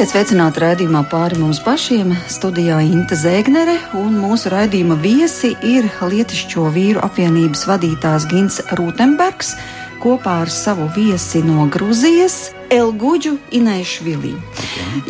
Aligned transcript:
Esiet 0.00 0.14
sveicināti 0.14 0.62
raidījumā 0.62 1.02
pāri 1.12 1.36
mums 1.36 1.58
pašiem. 1.60 2.14
Studijā 2.32 2.78
Inte 2.80 3.18
Zēgnere 3.20 3.74
un 4.00 4.14
mūsu 4.16 4.48
raidījuma 4.48 4.96
viesi 4.96 5.50
ir 5.60 5.90
Lietišķo 6.00 6.70
vīru 6.72 7.02
apvienības 7.04 7.66
vadītājs 7.68 8.24
Gins 8.30 8.56
Rūtenbergs 8.80 9.52
kopā 10.00 10.38
ar 10.46 10.54
savu 10.56 10.88
viesi 10.96 11.44
no 11.44 11.68
Gruzijas, 11.68 12.46
Elguģu 12.72 13.36
Inēšvilī. 13.60 14.32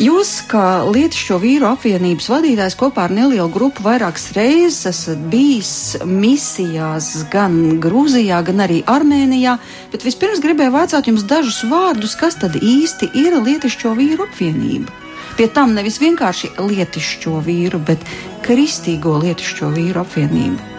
Jūs, 0.01 0.29
kā 0.45 0.83
Lietišķo 0.85 1.39
vīru 1.41 1.65
apvienības 1.71 2.27
vadītājs, 2.29 2.75
kopā 2.77 3.07
ar 3.07 3.13
nelielu 3.15 3.49
grupu 3.49 3.81
vairākas 3.85 4.27
reizes 4.35 4.85
esat 4.91 5.23
bijis 5.31 5.71
misijās 6.05 7.09
gan 7.33 7.79
Grūzijā, 7.81 8.43
gan 8.45 8.61
arī 8.67 8.81
Armēnijā, 8.85 9.55
bet 9.93 10.05
vispirms 10.05 10.43
gribēju 10.43 10.75
vaicāt 10.75 11.09
jums 11.09 11.25
dažus 11.25 11.63
vārdus, 11.71 12.13
kas 12.19 12.37
tad 12.43 12.59
īsti 12.61 13.09
ir 13.23 13.39
Lietišķo 13.41 13.95
vīru 13.97 14.27
apvienība. 14.29 15.10
Pie 15.37 15.47
tam 15.53 15.75
nevis 15.77 15.99
vienkārši 16.01 16.53
lietišķo 16.59 17.37
vīru, 17.45 17.79
bet 17.87 18.03
kristīgo 18.45 19.17
lietišķo 19.21 19.71
vīru 19.75 20.03
apvienību. 20.03 20.71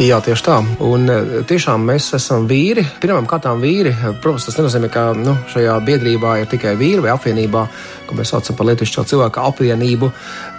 Jā, 0.00 0.18
tieši 0.24 0.44
tā. 0.46 0.56
Un 0.86 1.10
e, 1.10 1.16
tiešām 1.48 1.82
mēs 1.84 2.08
esam 2.16 2.46
vīri. 2.48 2.84
Pirmām 3.02 3.26
kārtām 3.28 3.60
vīri. 3.62 3.92
Protams, 4.22 4.46
tas 4.48 4.56
nenozīmē, 4.58 4.88
ka 4.92 5.04
nu, 5.18 5.34
šajā 5.52 5.74
biedrībā 5.84 6.38
ir 6.40 6.48
tikai 6.50 6.72
vīri 6.80 7.02
vai 7.04 7.12
apvienībā, 7.12 7.64
ko 8.08 8.16
mēs 8.16 8.32
saucam 8.32 8.56
par 8.58 8.70
lietušķo 8.70 9.04
cilvēku 9.12 9.42
apvienību. 9.42 10.08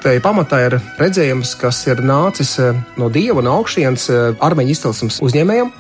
Tai 0.04 0.14
pamatā 0.24 0.62
ir 0.68 0.78
redzējums, 1.02 1.56
kas 1.62 1.82
ir 1.90 2.04
nācis 2.06 2.54
e, 2.62 2.70
no 3.02 3.10
dieva 3.14 3.42
un 3.42 3.50
augšienes 3.56 4.10
e, 4.14 4.22
armeņu 4.44 4.78
izcelsmes 4.78 5.22
uzņēmējam, 5.26 5.74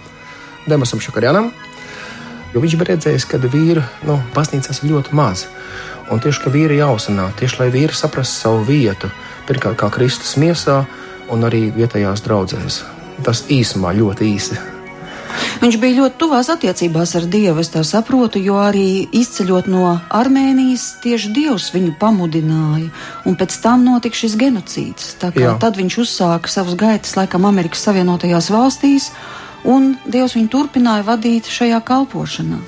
Demasam 0.71 1.03
Šakarjanam. 1.03 1.51
Jo 2.53 2.61
viņš 2.61 2.75
bija 2.77 2.93
redzējis, 2.93 3.25
ka 3.29 3.39
vīru 3.41 3.81
nu, 4.05 4.19
baznīcās 4.35 4.83
ir 4.83 4.91
ļoti 4.93 5.15
maz. 5.17 5.47
Un 6.11 6.21
tieši 6.21 6.43
ka 6.43 6.51
vīri 6.53 6.77
jāuzsver, 6.77 7.31
tieši 7.39 7.59
lai 7.61 7.69
vīri 7.73 7.95
saprastu 7.97 8.43
savu 8.43 8.67
vietu, 8.67 9.09
pirmkārt, 9.47 9.79
kā 9.79 9.89
Kristus 9.93 10.35
miesā, 10.37 10.83
un 11.33 11.47
arī 11.47 11.69
vietējās 11.73 12.21
draudzēs. 12.27 12.83
Tas 13.25 13.45
īsumā 13.53 13.95
ļoti 13.97 14.29
īsi. 14.35 14.59
Viņš 15.63 15.77
bija 15.81 15.97
ļoti 16.01 16.19
tuvās 16.19 16.49
attiecībās 16.53 17.15
ar 17.17 17.25
Dievu, 17.31 17.61
es 17.63 17.71
tā 17.73 17.81
saprotu, 17.87 18.41
jo 18.43 18.57
arī 18.61 19.07
izceļot 19.15 19.69
no 19.71 19.95
Armēnijas, 20.13 20.99
tieši 21.03 21.31
Dievs 21.33 21.69
viņu 21.73 21.95
pamudināja, 22.01 22.89
un 23.25 23.38
pēc 23.39 23.55
tam 23.63 23.85
notika 23.88 24.19
šis 24.19 24.35
genocīds. 24.39 25.13
Tad 25.21 25.79
viņš 25.79 25.97
uzsāka 26.03 26.51
savus 26.51 26.77
gaitas 26.79 27.15
laikam 27.17 27.47
Amerikas 27.49 27.85
Savienotajās 27.88 28.51
valstīs, 28.53 29.09
un 29.69 29.94
Dievs 30.06 30.38
viņu 30.38 30.52
turpināja 30.53 31.06
vadīt 31.08 31.50
šajā 31.52 31.81
kalpošanā. 31.86 32.61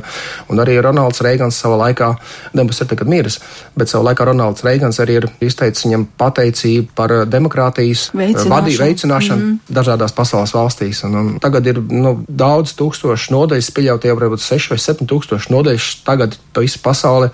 Un 0.51 0.63
arī 0.63 0.79
Ronalds 0.83 1.23
Reigans 1.25 1.59
savā 1.63 1.79
laikā, 1.85 2.11
Demas 2.57 2.83
ir 2.83 2.91
tagad 2.91 3.11
miris, 3.11 3.39
bet 3.79 3.93
savā 3.93 4.11
laikā 4.11 4.27
Ronalds 4.29 4.67
Reigans 4.67 4.99
arī 5.05 5.21
ir 5.23 5.29
izteicis 5.45 5.87
viņam 5.87 6.09
pateicību 6.19 6.91
par 6.99 7.15
demokrātijas 7.31 8.09
vadī, 8.15 8.77
veicināšanu 8.81 9.45
mm. 9.45 9.57
dažādās 9.81 10.15
pasaules 10.17 10.55
valstīs. 10.57 11.05
Un, 11.07 11.17
un 11.21 11.33
tagad 11.43 11.67
ir 11.71 11.79
nu, 11.79 12.19
daudz 12.29 12.75
tūkstošu 12.79 13.35
nodaļas, 13.37 13.73
pieļaut 13.77 14.09
jau 14.09 14.19
varbūt 14.19 14.45
6 14.45 14.75
vai 14.75 14.83
7 14.83 15.09
tūkstoši 15.09 15.55
nodaļas 15.55 15.91
tagad 16.07 16.39
pa 16.53 16.65
visu 16.65 16.83
pasauli. 16.85 17.33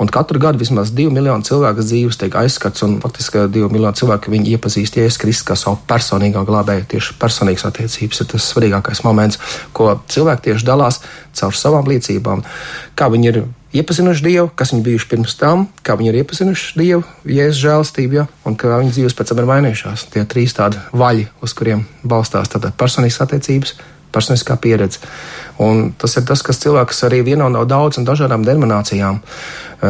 Un 0.00 0.08
katru 0.08 0.40
gadu 0.40 0.56
vismaz 0.56 0.88
2 0.96 1.10
miljonu 1.12 1.44
cilvēku 1.44 1.84
dzīves 1.84 2.16
tiek 2.16 2.32
aizskats, 2.40 2.80
un 2.86 2.94
faktiski 3.02 3.42
2 3.52 3.68
miljonu 3.68 3.92
cilvēku 3.98 4.32
viņi 4.32 4.54
iepazīst 4.56 4.96
Jēzus 4.96 5.20
Kristus 5.20 5.44
kā 5.50 5.56
savu 5.60 5.76
personīgā 5.90 6.40
glābēju. 6.48 6.86
Tieši 6.88 7.16
personīgas 7.20 7.66
attiecības 7.68 8.22
ir 8.24 8.30
tas 8.32 8.46
svarīgākais 8.48 9.04
moments, 9.04 9.36
ko 9.76 9.92
cilvēki 10.08 10.46
tieši 10.48 10.68
dalās 10.70 11.02
caur 11.36 11.52
savām 11.52 11.92
liecībām. 11.92 12.40
Kā 12.96 13.10
viņi 13.12 13.28
ir 13.28 13.42
iepazinuši 13.76 14.24
Dievu, 14.24 14.48
kas 14.56 14.72
viņi 14.72 14.86
bijuši 14.88 15.10
pirms 15.12 15.36
tam, 15.36 15.68
kā 15.84 15.98
viņi 16.00 16.14
ir 16.14 16.20
iepazinuši 16.22 16.80
Dievu, 16.80 17.04
Jēzus 17.28 17.60
žēlstību, 17.60 18.22
ja, 18.22 18.28
un 18.48 18.56
kā 18.56 18.72
viņu 18.80 18.96
dzīves 18.96 19.20
pēc 19.20 19.34
tam 19.34 19.44
ir 19.44 19.52
mainījušās. 19.52 20.08
Tie 20.16 20.24
trīs 20.24 20.56
tādi 20.56 20.80
vaļi, 20.96 21.28
uz 21.44 21.52
kuriem 21.60 21.84
balstās 22.08 22.48
personīgas 22.56 23.20
attiecības, 23.28 23.76
personiskā 24.12 24.56
pieredze. 24.60 25.00
Un 25.60 25.90
tas 25.98 26.16
ir 26.16 26.24
tas, 26.28 26.42
kas 26.44 26.60
cilvēks 26.62 27.04
arī 27.08 27.20
vienā 27.26 27.50
no 27.52 27.66
daudzām 27.68 28.06
dažādām 28.08 28.44
denominācijām. 28.46 29.20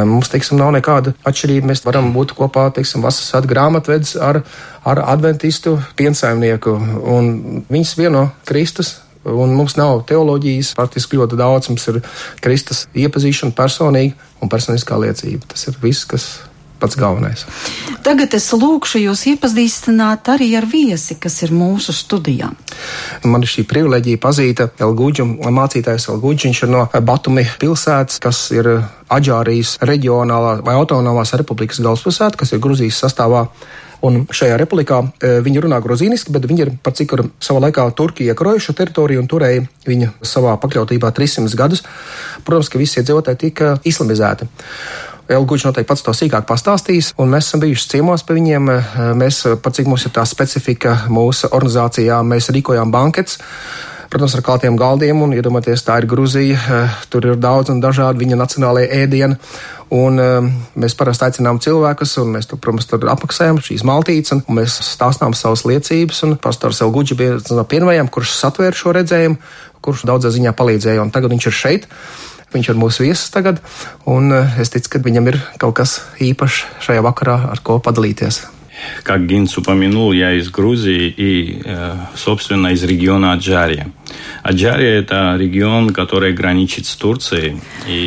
Mums, 0.06 0.31
teiksim, 0.31 0.58
nav 0.58 0.72
nekāda 0.76 1.14
atšķirība. 1.26 1.70
Mēs 1.70 1.84
varam 1.86 2.12
būt 2.14 2.34
kopā, 2.38 2.69
teiksim, 2.75 3.04
vasaras 3.06 3.30
svētku 3.32 3.53
grāmatvedis 3.53 4.16
ar, 4.22 4.42
ar 4.86 5.03
adventistu 5.12 5.76
piensaimnieku, 5.98 6.75
un 7.14 7.32
viņas 7.70 7.97
vieno 7.98 8.28
Kristus. 8.48 8.98
Un 9.20 9.50
mums 9.53 9.75
nav 9.76 10.06
teoloģijas, 10.09 10.72
praktiski 10.78 11.19
ļoti 11.20 11.36
daudz. 11.36 11.69
Mums 11.69 11.82
ir 11.92 11.98
Kristus 12.41 12.86
iepazīšana 12.97 13.53
personīgi 13.53 14.14
un 14.41 14.48
personiskā 14.48 14.97
liecība. 15.03 15.50
Tas 15.53 15.66
ir 15.69 15.76
viss, 15.82 16.06
kas 16.09 16.30
pats 16.80 16.98
galvenais. 17.00 17.44
Tagad 18.04 18.34
es 18.36 18.48
lūkšu 18.56 19.02
jūs 19.04 19.26
iepazīstināt 19.34 20.30
arī 20.32 20.50
ar 20.58 20.66
viesi, 20.70 21.18
kas 21.20 21.41
ir 21.44 21.54
mūsu 21.56 21.94
studijā. 21.96 22.50
Man 23.24 23.44
ir 23.44 23.52
šī 23.52 23.66
privileģija 23.68 24.22
pazīt 24.22 24.64
Elguģu, 24.66 25.26
mācītājs 25.60 26.08
Elguģis, 26.12 26.48
viņš 26.48 26.62
ir 26.64 26.72
no 26.72 26.86
Batumi 27.04 27.44
pilsētas, 27.60 28.20
kas 28.22 28.46
ir 28.56 28.72
Aģārijas 29.10 29.76
reģionālā 29.84 30.60
vai 30.64 30.78
autonomās 30.78 31.34
republikas 31.36 31.82
galvaspilsēta, 31.82 32.38
kas 32.41 32.54
ir 32.54 32.62
Gruzijas 32.64 33.04
sastāvā. 33.04 33.47
Un 34.06 34.22
šajā 34.32 34.56
republikā 34.56 35.02
e, 35.04 35.32
viņi 35.44 35.60
runā 35.66 35.76
grozīniski, 35.84 36.32
bet 36.32 36.47
viņi 36.48 36.62
ir 36.65 36.71
par 36.80 36.94
cik 36.97 37.12
ar 37.18 37.22
savā 37.44 37.60
laikā 37.66 37.84
Turkija 37.97 38.32
iekarojuši 38.32 38.74
teritoriju 38.78 39.21
un 39.21 39.28
turēja 39.28 39.66
viņu 39.84 40.15
savā 40.24 40.54
pakļautībā 40.62 41.10
300 41.16 41.59
gadus. 41.60 41.84
Protams, 42.47 42.72
ka 42.72 42.80
visi 42.80 43.03
iedzīvotāji 43.03 43.42
tika 43.44 43.74
islamizēti. 43.84 44.48
Elguģis 45.30 45.68
noteikti 45.68 45.88
pats 45.88 46.03
to 46.06 46.15
sīkāk 46.16 46.47
pastāstīs, 46.48 47.12
un 47.21 47.30
mēs 47.30 47.50
esam 47.50 47.62
bijuši 47.62 47.92
ciemos 47.94 48.24
pie 48.27 48.34
viņiem. 48.41 48.72
Mēs, 49.21 49.44
pat 49.62 49.78
cik 49.78 49.91
mums 49.91 50.09
ir 50.09 50.15
tā 50.16 50.24
specifika 50.27 50.97
mūsu 51.12 51.53
organizācijā, 51.54 52.18
mēs 52.27 52.50
rīkojām 52.54 52.91
bankets 52.94 53.38
protams, 54.10 54.34
ar 54.34 54.42
kaltiem 54.42 54.74
galdiem, 54.74 55.21
un 55.22 55.34
iedomājieties, 55.36 55.84
tā 55.86 56.00
ir 56.00 56.09
Gruzija, 56.10 56.80
tur 57.12 57.28
ir 57.30 57.36
daudz 57.38 57.71
un 57.71 57.78
dažādi 57.82 58.24
viņa 58.24 58.38
nacionālajie 58.41 58.88
ēdieni. 59.04 59.38
Un 59.94 60.18
mēs 60.78 60.94
parasti 60.98 61.27
aicinām 61.27 61.59
cilvēkus, 61.62 62.16
un 62.22 62.34
mēs, 62.36 62.47
tur, 62.50 62.59
protams, 62.62 62.86
tur 62.91 63.06
apmaksājam 63.10 63.59
šīs 63.62 63.82
maltītes, 63.86 64.34
un 64.34 64.42
mēs 64.59 64.77
stāstām 64.86 65.34
savas 65.34 65.65
liecības. 65.66 66.22
Pastors 66.42 66.82
Elguģi 66.86 67.18
bija 67.18 67.38
no 67.54 67.66
pirmajiem, 67.66 68.10
kurš 68.10 68.34
satvēra 68.38 68.78
šo 68.78 68.94
redzējumu, 68.98 69.38
kurš 69.82 70.04
daudzā 70.10 70.30
ziņā 70.34 70.54
palīdzēja, 70.59 71.03
un 71.03 71.10
tagad 71.15 71.34
viņš 71.34 71.50
ir 71.50 71.59
šeit. 71.59 71.88
Viņš 72.55 72.72
ir 72.72 72.79
mūsu 72.79 73.03
viesis 73.03 73.31
tagad, 73.34 73.61
un 74.07 74.31
eh, 74.31 74.59
es 74.63 74.72
ticu, 74.72 74.96
ka 74.96 75.03
viņam 75.03 75.31
ir 75.34 75.40
kaut 75.61 75.75
kas 75.81 75.99
īpašs 76.23 76.66
šajā 76.87 77.03
vakarā, 77.03 77.40
ar 77.52 77.63
ko 77.63 77.81
padalīties. 77.84 78.46
Как 79.03 79.25
Гинц 79.25 79.57
упомянул, 79.57 80.11
я 80.11 80.34
из 80.34 80.49
Грузии 80.49 81.07
и, 81.07 81.61
э, 81.63 81.96
собственно, 82.16 82.67
из 82.67 82.84
региона 82.84 83.34
Аджария. 83.34 83.87
Аджария – 84.43 84.99
это 84.99 85.35
регион, 85.37 85.91
который 85.91 86.34
граничит 86.34 86.85
с 86.85 86.96
Turcijai. 86.96 87.57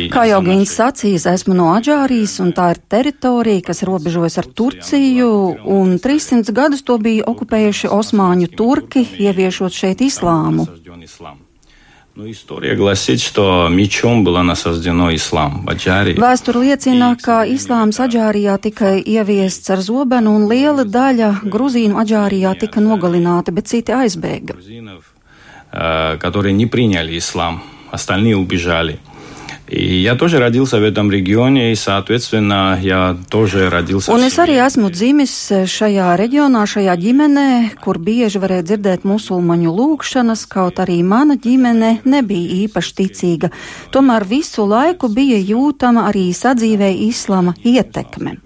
Kā 0.09 0.25
jau 0.29 0.41
Gins 0.45 0.71
sacīs, 0.71 1.25
esmu 1.25 1.55
no 1.57 1.73
Aģārijas, 1.75 2.39
un 2.39 2.53
tā 2.53 2.71
ir 2.75 2.81
teritorija, 2.87 3.65
kas 3.65 3.83
robežojas 3.83 4.37
ar 4.37 4.45
Turciju, 4.45 5.57
un 5.65 5.99
300 5.99 6.53
gadus 6.53 6.81
to 6.83 6.97
bija 6.97 7.25
okupējuši 7.25 7.89
osmāņu 7.89 8.53
turki, 8.55 9.05
ieviešot 9.19 9.73
šeit 9.73 10.01
islāmu. 10.01 10.67
Nu, 12.15 12.25
Istorija 12.25 12.75
гласит, 12.75 13.21
что 13.21 13.69
мечом 13.69 14.23
было 14.23 14.41
насаждено 14.41 15.15
ислам 15.15 15.63
в 15.65 15.69
Аджарии. 15.69 16.17
Vēsture 16.19 16.59
liecina, 16.59 17.15
ka 17.15 17.45
islāms 17.47 17.99
Aģārijā 18.01 18.57
tika 18.59 18.97
ieviests 18.97 19.69
ar 19.69 19.79
zobenu 19.79 20.33
un 20.35 20.49
liela 20.49 20.83
daļa 20.83 21.45
gruzīnu 21.45 21.95
Aģārijā 22.01 22.57
tika 22.59 22.81
nogalināta, 22.81 23.51
bet 23.51 23.67
citi 23.67 23.93
aizbēga. 23.93 24.55
э, 25.71 26.17
которые 26.17 26.53
не 26.53 26.65
приняли 26.65 27.17
ислам. 27.17 27.63
Остальные 27.91 28.35
убежали. 28.35 28.99
И 29.73 30.01
я 30.01 30.15
тоже 30.15 30.39
родился 30.39 30.79
в 30.79 30.83
этом 30.83 31.11
регионе, 31.11 31.71
и, 31.71 31.75
соответственно, 31.75 32.79
я 32.81 33.17
тоже 33.29 33.69
родился 33.69 34.11
Un 34.11 34.23
es 34.23 34.37
arī 34.39 34.57
esmu 34.65 34.89
dzimis 34.89 35.33
šajā 35.69 36.15
reģionā, 36.17 36.65
šajā 36.65 36.95
ģimenē, 36.97 37.49
kur 37.83 37.99
bieži 37.99 38.41
varēja 38.41 38.63
dzirdēt 38.69 39.05
musulmaņu 39.05 39.69
lūgšanas, 39.79 40.45
kaut 40.49 40.79
arī 40.79 41.03
mana 41.03 41.37
ģimene 41.37 41.99
nebija 42.05 42.65
īpaši 42.65 42.95
ticīga. 42.99 43.51
Tomēr 43.91 44.25
visu 44.25 44.65
laiku 44.65 45.09
bija 45.09 45.37
jūtama 45.37 46.09
arī 46.09 46.29
sadzīvē 46.33 46.89
islama 47.09 47.53
ietekme. 47.63 48.37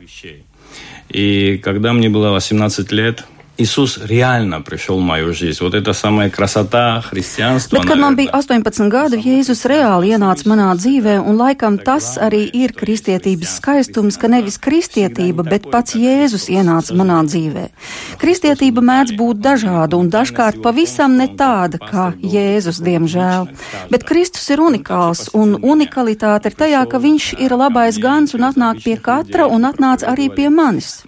И 1.09 1.57
когда 1.63 1.93
мне 1.93 2.09
было 2.09 2.35
18 2.35 2.91
лет, 2.91 3.23
Иисус 3.57 3.99
реально 4.03 4.61
пришел 4.61 4.97
в 4.97 5.01
мою 5.01 5.31
жизнь. 5.31 5.59
Вот 5.61 5.75
это 5.75 5.93
самая 5.93 6.31
красота 6.31 7.01
христианства. 7.01 7.77
Bet, 7.77 7.85
kad 7.85 7.99
man 7.99 8.15
bija 8.15 8.31
18 8.33 8.89
gadi, 8.89 9.17
Jēzus 9.21 9.61
reāli 9.69 10.09
ienāca 10.09 10.47
manā 10.49 10.73
dzīvē, 10.73 11.19
un 11.21 11.37
laikam 11.37 11.77
tas 11.77 12.17
arī 12.17 12.49
ir 12.49 12.73
kristietības 12.73 13.59
skaistums, 13.59 14.17
ka 14.17 14.25
nevis 14.27 14.57
kristietība, 14.57 15.45
bet 15.45 15.69
pats 15.69 15.93
Jēzus 15.93 16.49
ienāca 16.49 16.97
manā 16.97 17.19
dzīvē. 17.29 17.67
Kristietība 18.17 18.81
mēdz 18.81 19.13
būt 19.21 19.37
dažāda 19.45 20.01
un 20.01 20.09
dažkārt 20.09 20.57
pavisam 20.65 21.13
ne 21.21 21.29
tāda 21.29 21.77
kā 21.77 22.17
Jēzus, 22.17 22.81
diemžēl. 22.81 23.53
Bet 23.93 24.01
Kristus 24.09 24.49
ir 24.49 24.65
unikāls, 24.65 25.29
un 25.37 25.59
unikalitāte 25.61 26.49
ir 26.49 26.57
tajā, 26.57 26.81
ka 26.89 26.97
viņš 26.97 27.37
ir 27.37 27.53
labais 27.53 28.01
gans 28.01 28.33
un 28.33 28.49
atnāk 28.49 28.81
pie 28.81 28.97
katra 28.97 29.45
un 29.45 29.69
atnāca 29.69 30.09
arī 30.09 30.33
pie 30.33 30.49
manis. 30.49 31.03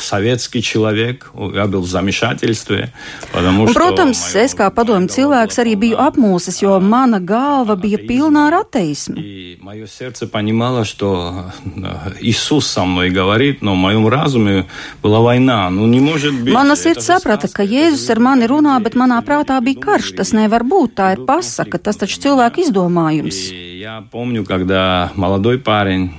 советский 0.00 0.62
человек, 0.62 1.30
я 1.54 1.66
был 1.66 1.82
в 1.82 1.88
замешательстве, 1.90 2.92
потому 3.32 3.64
Un, 3.64 3.70
что... 3.70 3.80
protams, 3.80 4.34
моё- 4.34 4.44
es 4.44 4.54
kā 4.54 4.70
padomju 4.70 5.08
cilvēks 5.08 5.58
arī 5.58 5.76
biju 5.76 5.96
apmūsis, 5.98 6.62
jo 6.62 6.80
mana 6.80 7.20
galva 7.20 7.76
bija 7.76 7.98
pilna 7.98 8.46
ar 8.48 8.54
ateismu. 8.64 9.16
И 9.16 9.58
мое 9.60 9.86
сердце 9.86 10.26
понимало, 10.26 10.84
что 10.84 11.52
э, 11.64 12.12
Иисус 12.20 12.66
со 12.66 12.84
мной 12.84 13.10
говорит, 13.10 13.62
но 13.62 13.74
в 13.74 13.76
моем 13.76 14.08
разуме 14.08 14.66
была 15.02 15.20
война. 15.20 15.70
Ну, 15.70 15.86
не 15.86 16.00
может 16.00 16.32
быть. 16.42 16.54
Mana 16.54 16.72
это 16.72 16.90
sirds 16.90 17.00
же 17.00 17.12
saprata, 17.12 17.48
сказка, 17.48 17.62
ka 17.62 17.62
Jēzus 17.64 18.10
ar 18.10 18.18
mani 18.18 18.46
runā, 18.46 18.80
bet 18.82 18.94
manā 18.94 19.22
prātā 19.22 19.60
bija 19.60 19.80
karš. 19.80 20.16
Tas 20.16 20.32
nevar 20.32 20.62
būt, 20.64 20.94
tā 20.94 21.12
ir 21.12 21.26
pasaka, 21.26 21.78
tas 21.78 21.96
taču 21.96 22.20
cilvēku 22.20 22.64
izdomājums. 22.64 23.52
И 23.84 23.84
я 23.84 24.02
помню, 24.10 24.44
когда 24.44 25.12
молодой 25.16 25.58
парень, 25.58 26.12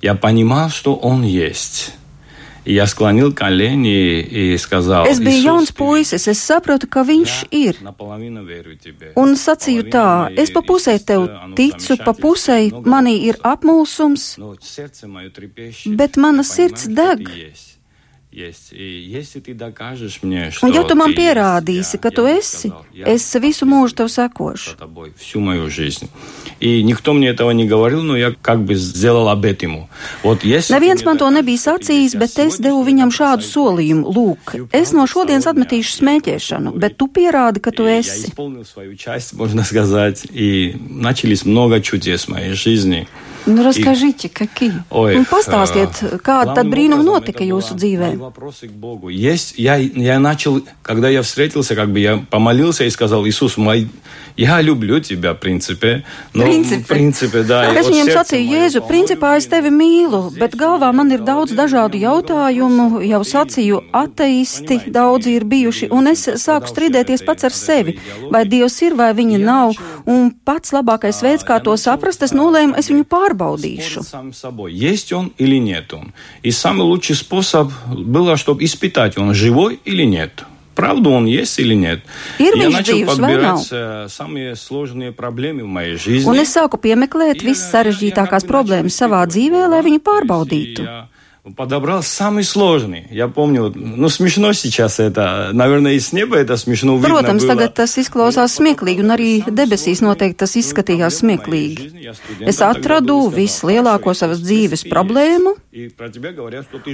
я 0.00 0.14
понимал, 0.14 0.70
что 0.70 0.94
он 0.94 1.22
есть. 1.22 1.92
И 2.64 2.72
я 2.72 2.86
склонил 2.86 3.34
колени 3.34 4.20
и 4.22 4.56
сказал, 4.56 5.04
Es 5.04 5.20
biju 5.20 5.28
«Иисус, 5.28 5.44
jauns 5.44 5.66
ты 5.68 5.74
puisis, 5.74 6.26
es 6.26 6.38
sapratu, 6.40 6.88
ka 6.88 7.02
viņš 7.04 7.32
ir. 7.50 7.76
наполовину 7.82 8.42
верю 8.44 8.76
тебе. 8.76 9.12
Un 9.16 9.36
sacīju 9.36 9.90
tā, 9.92 10.32
es 10.34 10.50
pa 10.50 10.62
pusē 10.62 10.98
tev 11.04 11.28
ticu, 11.54 11.98
pa 12.02 12.14
pusē 12.14 12.72
manī 12.72 13.28
ir 13.28 13.36
apmulsums, 13.42 14.38
Но 14.38 14.56
сердце 14.62 15.06
мое 15.06 15.28
трепещет. 15.28 15.92
bet 15.94 16.16
mana 16.16 16.40
Я 16.40 16.42
sirds 16.56 16.84
понимаю, 16.86 17.18
что 17.18 17.24
deg. 17.24 17.52
Un 20.62 20.72
ja 20.72 20.82
tu 20.82 20.94
man 20.96 21.12
ты 21.14 21.20
есть, 21.20 21.20
pierādīsi, 21.20 21.94
я- 21.94 21.98
ka 22.00 22.10
tu 22.10 22.26
я 22.26 22.38
esi, 22.38 22.68
сказал, 22.68 22.86
я 22.92 23.04
es 23.06 23.40
visu 23.40 23.64
mūžu 23.64 23.94
tev 23.94 24.08
sekošu. 24.08 24.70
за 24.72 24.76
тобой 24.76 25.12
всю 25.16 25.38
мою 25.40 25.70
жизнь. 25.70 26.08
И 26.58 26.82
никто 26.82 27.12
мне 27.12 27.28
этого 27.28 27.52
не 27.52 27.64
говорил, 27.64 28.02
но 28.02 28.16
я 28.16 28.34
как 28.42 28.64
бы 28.64 28.74
сделал 28.74 29.28
обет 29.28 29.62
ему. 29.62 29.88
Вот 30.24 30.42
если 30.42 30.74
ты 30.74 30.80
Neviens 30.80 30.94
мне 30.96 31.04
man 31.04 31.14
to 31.14 31.18
докажешь, 31.18 31.44
nebija 31.44 31.58
что 31.58 31.78
ты 31.78 31.84
sacījis, 31.84 32.02
есть, 32.02 32.14
я 32.14 32.20
bet 32.20 32.24
es 32.24 32.50
сегодня 32.50 32.70
devu 32.70 32.84
же 32.84 32.90
viņam 32.90 33.08
это 33.08 33.16
šādu 33.16 33.40
сойду. 33.40 33.54
solījumu. 33.54 34.04
Lūk, 34.14 34.68
es 34.72 34.92
no 34.92 35.06
šodienas 35.06 35.46
atmetīšu 35.46 35.92
smēķēšanu, 36.02 36.72
bet 36.76 36.96
tu 36.96 37.06
pierādi, 37.06 37.60
ka 37.60 37.70
tu 37.70 37.84
И 37.86 37.90
Я 37.92 37.98
esi. 38.00 38.26
исполнил 38.30 38.64
свою 38.64 38.96
часть, 38.96 39.32
можно 39.34 39.62
сказать, 39.62 40.26
и 40.32 40.74
начались 40.90 41.44
много 41.44 41.80
чудес 41.80 42.24
в 42.24 42.28
моей 42.30 42.54
жизни. 42.54 43.06
Nu, 43.46 43.60
raskažīti, 43.62 44.30
какие. 44.32 44.72
Ой, 44.90 45.16
Un 45.18 45.26
pastāstiet, 45.28 46.00
э, 46.00 46.16
kāda 46.16 46.54
tad 46.56 46.64
главным 46.64 46.70
brīnuma 46.72 47.00
образом 47.00 47.14
notika 47.14 47.44
это 47.44 47.44
jūsu 47.44 47.70
было 47.74 47.78
dzīvē? 47.78 48.08
мои 48.08 48.16
вопросы 48.16 48.68
к 48.68 48.72
Богу. 48.72 49.08
Есть, 49.10 49.54
я, 49.58 49.76
я 49.76 50.18
начал, 50.18 50.62
когда 50.82 51.10
я 51.10 51.20
встретился, 51.20 51.74
как 51.74 51.90
бы 51.92 51.98
я 52.00 52.24
помолился 52.30 52.84
и 52.84 52.90
сказал, 52.90 53.26
Иисус, 53.26 53.58
мой, 53.58 53.88
я 54.38 54.62
люблю 54.62 54.98
тебя, 55.00 55.34
в 55.34 55.40
принципе. 55.40 56.04
Но, 56.32 56.44
Принципе. 56.44 56.82
В 56.84 56.86
принципе, 56.86 57.42
да. 57.42 57.70
и 57.70 57.76
Es 57.76 57.82
вот 57.84 57.92
viņam 57.92 58.04
сердце 58.06 58.36
sacīju, 58.36 58.46
мое 58.48 58.58
Jēzu, 58.66 58.80
полно 58.80 58.88
principā 58.88 59.36
es 59.36 59.44
любви. 59.44 59.50
tevi 59.50 59.70
mīlu, 59.70 60.38
bet 60.38 60.54
galvā 60.56 60.92
man 60.94 61.12
ir 61.12 61.18
daudz 61.20 61.52
dažādu 61.52 62.00
jautājumu. 62.00 63.04
Jau 63.04 63.20
sacīju, 63.20 63.82
ateisti 63.92 64.80
daudzi 64.90 65.36
ir 65.36 65.44
bijuši, 65.44 65.88
un 65.92 66.06
es 66.08 66.24
sāku 66.26 66.66
strīdēties 66.72 67.24
pats 67.26 67.44
ar 67.44 67.52
sevi. 67.52 67.98
Vai 68.30 68.44
Dievs 68.46 68.80
ir, 68.82 68.94
vai 68.94 69.12
viņa 69.12 69.38
nav, 69.38 69.74
un 70.06 70.30
pats 70.44 70.72
labākais 70.72 71.20
veids, 71.22 71.44
kā 71.44 71.60
to 71.62 71.76
saprast, 71.76 72.22
es 72.22 72.32
nolēmu, 72.32 72.74
es 72.78 72.88
viņu 72.88 73.04
pārbaudīšu. 73.28 74.02
Спорить 74.02 74.08
сам 74.08 74.32
с 74.32 74.38
собой, 74.38 74.72
есть 74.72 75.12
он 75.12 75.32
или 75.38 75.56
нет 75.58 75.92
он. 75.94 76.12
И 76.42 76.50
самый 76.50 76.82
лучший 76.82 77.16
способ 77.16 77.70
было, 77.86 78.36
чтобы 78.36 78.64
испытать, 78.64 79.18
он 79.18 79.34
живой 79.34 79.80
или 79.84 80.04
нет. 80.04 80.44
Правда 80.74 81.10
он 81.10 81.26
есть 81.26 81.58
или 81.60 81.74
нет. 81.74 82.00
Ir 82.38 82.50
Я 82.56 82.66
viņš 82.68 82.72
начал 82.72 82.94
dzīvs 82.94 83.06
vai 83.06 83.14
nav? 83.14 83.16
подбирать 83.16 83.68
э, 83.70 84.06
самые 84.10 84.56
сложные 84.56 85.12
проблемы 85.12 85.62
в 85.62 85.68
моей 85.68 85.96
жизни. 85.96 86.28
Un 86.28 86.36
es 86.42 86.50
sāku 86.50 86.80
piemeklēt 86.82 87.42
visas 87.42 87.70
sarežģītākās 87.70 88.44
problēmas 88.44 88.96
savā 88.98 89.24
dzīvē, 89.26 89.68
lai 89.68 89.82
viņu 89.86 90.00
pārbaudītu. 90.02 90.82
Я 90.82 91.08
подобрал 91.56 92.02
самый 92.02 92.42
сложный. 92.42 93.06
Я 93.10 93.28
помню, 93.28 93.64
вот, 93.64 93.76
ну 93.76 94.08
смешно 94.08 94.54
сейчас 94.54 94.98
это, 94.98 95.50
наверное, 95.52 95.92
и 95.92 96.00
с 96.00 96.12
неба 96.12 96.38
это 96.38 96.56
смешно 96.56 96.96
видно 96.96 97.20
Protams, 97.20 97.40
было. 97.40 97.48
tagad 97.48 97.74
tas 97.74 97.98
izklausās 98.00 98.56
smieklīgi, 98.56 99.04
un 99.04 99.12
arī 99.12 99.44
debesīs 99.44 100.00
noteikti 100.00 100.40
tas 100.40 100.56
izskatījās 100.56 101.20
smieklīgi. 101.20 102.08
Es 102.48 102.62
atradu 102.64 103.28
vislielāko 103.28 104.14
savas 104.16 104.40
dzīves 104.40 104.86
problēmu, 104.88 105.52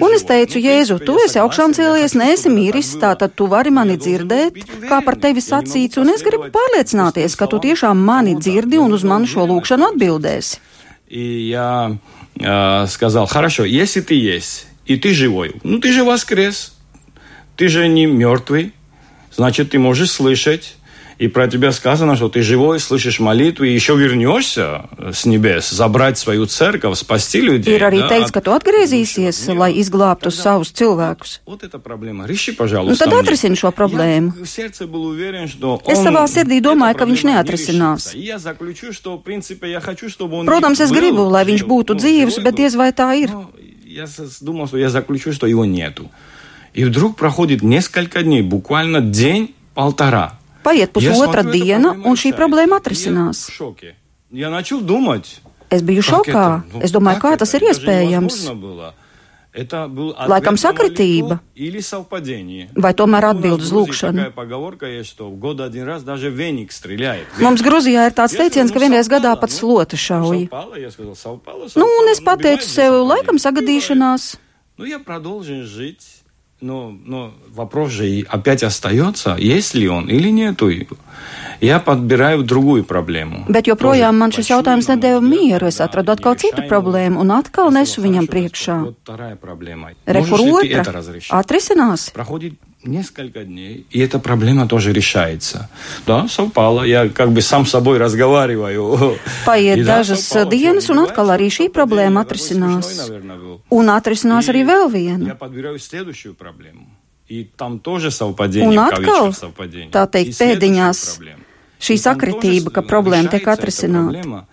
un 0.00 0.16
es 0.18 0.26
teicu, 0.26 0.58
Jēzu, 0.58 0.98
tu 0.98 1.14
esi 1.22 1.38
augšām 1.38 1.70
cēlies, 1.70 2.18
neesi 2.18 2.50
miris, 2.50 2.90
tātad 2.98 3.36
tu 3.38 3.46
vari 3.46 3.70
mani 3.70 3.94
dzirdēt, 4.02 4.58
kā 4.90 4.98
par 5.06 5.14
tevi 5.14 5.38
sacīts, 5.38 6.00
un 6.02 6.10
es 6.10 6.26
gribu 6.26 6.50
pārliecināties, 6.50 7.38
ka 7.38 7.46
tu 7.46 7.62
tiešām 7.62 7.94
mani 7.94 8.34
dzirdi 8.34 8.82
un 8.82 8.98
uz 8.98 9.06
manu 9.06 9.30
šo 9.30 9.46
lūkšanu 9.46 9.94
atbildēsi. 9.94 10.58
И 11.10 11.48
я 11.50 11.98
э, 12.39 12.87
сказал, 12.87 13.25
хорошо, 13.25 13.65
если 13.65 14.01
ты 14.01 14.15
есть, 14.15 14.67
и 14.85 14.97
ты 14.97 15.13
живой, 15.13 15.55
ну 15.63 15.79
ты 15.79 15.91
же 15.91 16.03
воскрес, 16.03 16.75
ты 17.55 17.67
же 17.67 17.87
не 17.87 18.05
мертвый, 18.05 18.73
значит, 19.35 19.71
ты 19.71 19.79
можешь 19.79 20.11
слышать. 20.11 20.75
И 21.17 21.29
про 21.29 21.47
тебя 21.47 21.71
сказано, 21.71 22.17
что 22.17 22.27
ты 22.27 22.41
живой, 22.41 22.79
слышишь 22.79 23.21
молитвы, 23.21 23.69
и 23.69 23.73
еще 23.73 23.95
вернешься 23.95 24.89
с 25.13 25.25
небес, 25.25 25.69
забрать 25.69 26.17
свою 26.17 26.45
церковь, 26.45 26.97
спасти 26.97 27.39
людей. 27.39 27.77
Ir 27.77 27.83
arī 27.87 27.99
да, 27.99 28.09
teikts, 28.09 28.25
от- 28.25 28.31
ka 28.35 28.41
tu 28.41 28.51
atgriezīsies, 28.51 29.53
lai 29.55 29.71
izglābtu 29.79 30.27
savus 30.27 30.73
cilvēkus. 30.75 31.39
Вот 31.45 31.63
эта 31.63 31.79
проблема. 31.79 32.27
Реши, 32.27 32.51
Nu, 32.51 32.57
пожалуйста. 32.57 33.05
tad 33.05 33.13
мне. 33.13 33.21
atrisini 33.23 33.55
šo 33.55 33.71
problēmu. 33.71 34.33
Я 34.35 34.45
Es 35.87 35.99
savā 36.03 36.27
sirdī 36.27 36.59
domāju, 36.59 36.95
ka 36.97 37.05
viņš 37.05 37.23
neatrisinās. 37.23 38.13
И 38.13 38.19
заключу, 38.37 38.91
что, 38.91 39.15
в 39.15 39.23
принципе, 39.23 39.71
я 39.71 39.79
хочу, 39.79 40.09
чтобы 40.09 40.35
он 40.39 40.45
Protams, 40.49 40.81
es 40.81 40.91
gribu, 40.91 41.29
lai 41.31 41.45
viņš 41.45 41.63
būtu 41.63 41.95
живой 41.95 42.43
bet 42.43 42.55
diez 42.55 42.75
vai 42.75 42.91
tā 42.91 43.15
ir. 43.15 43.31
Я 43.85 44.05
думал, 44.41 44.67
что 44.67 44.77
я 44.77 44.89
заключу, 44.89 45.31
что 45.31 45.47
его 45.47 45.63
нету. 45.63 46.11
И 46.73 46.83
вдруг 46.83 47.15
проходит 47.15 47.63
несколько 47.63 48.21
дней, 48.21 48.41
буквально 48.41 48.99
день-полтора. 48.99 50.37
Paiet 50.64 50.78
Я 50.78 50.86
pusotra 51.12 51.42
смотрю, 51.42 51.50
эта 51.50 51.58
diena, 51.58 51.82
проблема 51.92 52.08
un 52.08 52.12
šī 52.12 52.30
решается. 52.30 52.36
problēma 52.38 52.70
Я 52.70 52.76
atrisinās. 52.76 53.36
в 53.48 53.52
шоке. 53.52 53.94
Я 54.30 54.50
начал 54.50 54.80
думать. 54.80 55.40
Es 55.70 55.82
biju 55.82 56.02
как 56.02 56.26
šokā. 56.26 56.30
это? 56.30 56.62
Ну, 56.72 56.80
Es 56.80 56.90
domāju, 56.92 57.20
как 57.20 57.32
kā 57.32 57.36
tas 57.38 57.54
это? 57.54 57.64
ir 57.64 57.70
Это 57.70 57.80
же 57.80 57.86
iespējams. 57.86 58.20
невозможно 58.20 58.54
было. 58.54 58.94
Это 59.52 59.88
был 59.88 60.10
Laikam 60.14 60.54
ответ 60.54 60.62
на 60.62 60.70
sakritība. 60.70 61.22
молитву 61.22 61.40
или 61.56 61.80
совпадение. 61.80 62.70
Vai 62.76 62.94
tomēr 62.94 63.18
У 63.18 63.26
нас 63.26 63.34
atbild 63.36 63.58
в 63.58 63.62
uz 63.62 63.70
Грузии 63.72 63.90
lūkšanu? 63.90 64.12
Такая 64.16 64.30
поговорка 64.30 64.86
есть, 64.86 65.08
что 65.10 65.28
в 65.28 65.36
год 65.38 65.60
один 65.60 65.84
раз 65.86 66.04
даже 66.04 66.30
веник 66.30 66.70
стреляет. 66.70 67.26
Mums 67.40 67.62
Gruzijā 67.62 68.06
ir 68.06 68.14
tāds 68.14 68.32
Я 68.34 68.44
teiciens, 68.46 68.68
ka 68.70 68.78
сказал, 68.78 68.88
ну, 68.88 68.94
vienreiz 68.94 69.08
gadā 69.08 69.32
совпало. 69.34 69.40
pat 69.40 69.50
Ну, 69.50 69.56
slota 69.58 69.92
ну, 69.92 69.98
šauja. 69.98 70.40
совпало, 70.44 70.74
я 70.76 70.90
сказал, 70.92 71.16
совпало, 71.16 71.58
Nu, 71.58 71.66
un 71.66 71.68
совпало. 71.68 72.10
es 72.12 72.20
Ну, 72.20 72.24
pateicu 72.26 72.40
бывает 72.40 72.62
же 72.62 72.68
sev, 72.68 72.92
laikam 73.02 73.38
совпадение. 73.38 73.80
sagadīšanās. 73.80 74.36
Ну, 74.78 74.84
я 74.84 74.98
продолжу 75.00 75.64
жить. 75.66 76.13
Но, 76.60 76.92
но 77.06 77.32
вопрос 77.54 77.90
же 77.90 78.06
и 78.06 78.22
опять 78.28 78.62
остается, 78.62 79.34
есть 79.38 79.72
ли 79.74 79.88
он 79.88 80.10
или 80.10 80.28
нету. 80.28 80.68
Я 81.60 81.78
подбираю 81.80 82.42
другую 82.44 82.84
проблему. 82.84 83.44
Bet 83.48 83.64
joprojām 83.66 84.12
man 84.16 84.28
šis 84.30 84.44
Тоже 84.48 84.52
jautājums 84.60 84.84
большую, 84.84 84.96
nedēva 84.96 85.20
на 85.20 85.28
мой 85.28 85.38
mieru. 85.38 85.66
взгляд, 85.66 85.72
Es 85.72 85.76
да, 85.78 85.84
atradu 85.88 86.12
atkal 86.12 86.36
citu 86.36 86.60
нерешаемую. 86.60 86.68
problēmu 86.68 87.16
un 87.20 87.30
atkal 87.32 87.68
Я 87.72 87.80
nesu 87.80 87.92
сказал, 88.00 88.04
viņam 88.10 88.26
«Хорошо, 88.26 88.32
priekšā. 88.36 88.76
Вот 88.84 88.96
вторая 89.02 89.36
проблема. 89.36 89.90
Rekur 90.06 90.28
Можешь 90.30 90.40
ли 90.40 90.52
ты 90.52 90.74
otra 90.76 90.80
это 90.82 90.92
разрешить? 90.92 91.30
atrisinās. 91.32 92.12
Проходит 92.84 92.84
несколько 92.84 93.44
дней, 93.44 93.86
и 93.90 94.00
эта 94.00 94.18
проблема 94.18 94.66
тоже 94.66 94.92
решается. 94.92 95.68
Да, 96.06 96.28
совпало. 96.28 96.82
Я 96.84 97.08
как 97.08 97.30
бы 97.32 97.42
сам 97.42 97.66
с 97.66 97.70
собой 97.70 97.98
разговариваю. 97.98 99.18
Paiet 99.46 99.84
dažas 99.84 100.24
dienas, 100.48 100.88
un 100.88 101.04
atkal 101.04 101.28
arī 101.30 101.48
šī 101.50 101.68
problēma 101.70 102.24
atrisinās. 102.24 103.10
Un 103.70 103.88
atrisinās 103.90 104.48
arī 104.48 104.64
vēl 104.64 104.88
viena. 104.90 105.26
Я 105.26 105.34
подбираю 105.34 105.78
следующую 105.78 106.34
проблему. 106.34 106.86
И 107.28 107.44
там 107.56 107.78
тоже 107.78 108.10
совпадение, 108.10 108.68
Un 108.68 108.76
в 108.76 108.88
atkal, 108.88 109.04
кавычках 109.04 109.36
совпадение. 109.36 109.90
tā 109.90 110.06
И 110.06 110.10
teikt, 110.10 110.32
следующая 110.32 110.56
pēdiņās 110.56 110.98
проблема. 111.16 111.44
šī 111.80 111.94
И 111.94 111.98
там 111.98 112.14
sakritība, 112.14 112.64
тоже 112.64 112.74
ka 112.74 112.82
problēma 112.82 113.28
tiek 113.30 113.44
решается 113.44 113.50
эта 113.50 113.52
atrisināta. 113.52 114.10
проблема. 114.12 114.46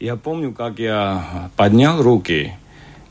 Я 0.00 0.16
помню, 0.16 0.52
как 0.52 0.78
я 0.78 1.50
поднял 1.56 2.00
руки 2.02 2.52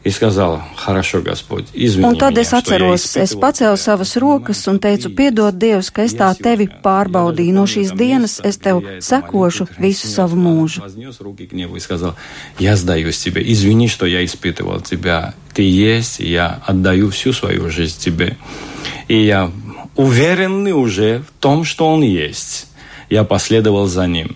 и 0.05 0.10
сказал, 0.10 0.62
хорошо, 0.75 1.22
Господь, 1.22 1.65
извини 1.74 2.08
Un 2.08 2.17
tad 2.17 2.31
меня, 2.31 2.41
es 2.41 2.48
что 2.48 2.55
я 2.55 2.60
atceros, 2.60 3.15
es 3.15 3.34
испытывал 3.34 3.39
pacēlu 3.39 3.77
тебя. 3.77 3.77
savas 3.77 4.17
rokas 4.17 4.67
un 4.67 4.79
teicu, 4.79 5.10
piedod 5.13 5.53
Dievs, 5.53 5.91
ka 5.91 6.01
es 6.01 6.13
tā 6.17 6.34
tevi 6.34 6.65
pārbaudīju 6.65 7.53
no 7.53 7.67
šīs 7.70 7.93
dienas, 7.93 8.41
es 8.43 8.58
tev 8.58 8.81
sekošu 9.00 9.67
visu 9.77 10.08
savu 10.08 10.36
mūžu. 10.36 10.81
Вознес 10.81 11.22
руки 11.22 11.46
к 11.46 11.53
небу 11.53 11.75
и 11.75 11.79
сказал, 11.79 12.15
я 12.58 12.75
сдаюсь 12.75 13.20
тебе, 13.20 13.43
извини, 13.46 13.88
что 13.88 14.08
я 14.08 14.25
испытывал 14.25 14.81
тебя. 14.81 15.36
Ты 15.53 15.70
есть, 15.70 16.20
и 16.20 16.31
я 16.31 16.62
отдаю 16.65 17.12
всю 17.12 17.31
свою 17.31 17.70
жизнь 17.70 18.00
тебе. 18.00 18.38
И 19.08 19.24
я 19.24 19.51
уверенный 19.96 20.74
уже 20.74 21.20
в 21.20 21.39
том, 21.39 21.63
что 21.63 21.88
он 21.88 22.01
есть. 22.01 22.67
Я 23.12 23.24
последовал 23.24 23.86
за 23.86 24.08
ним. 24.08 24.36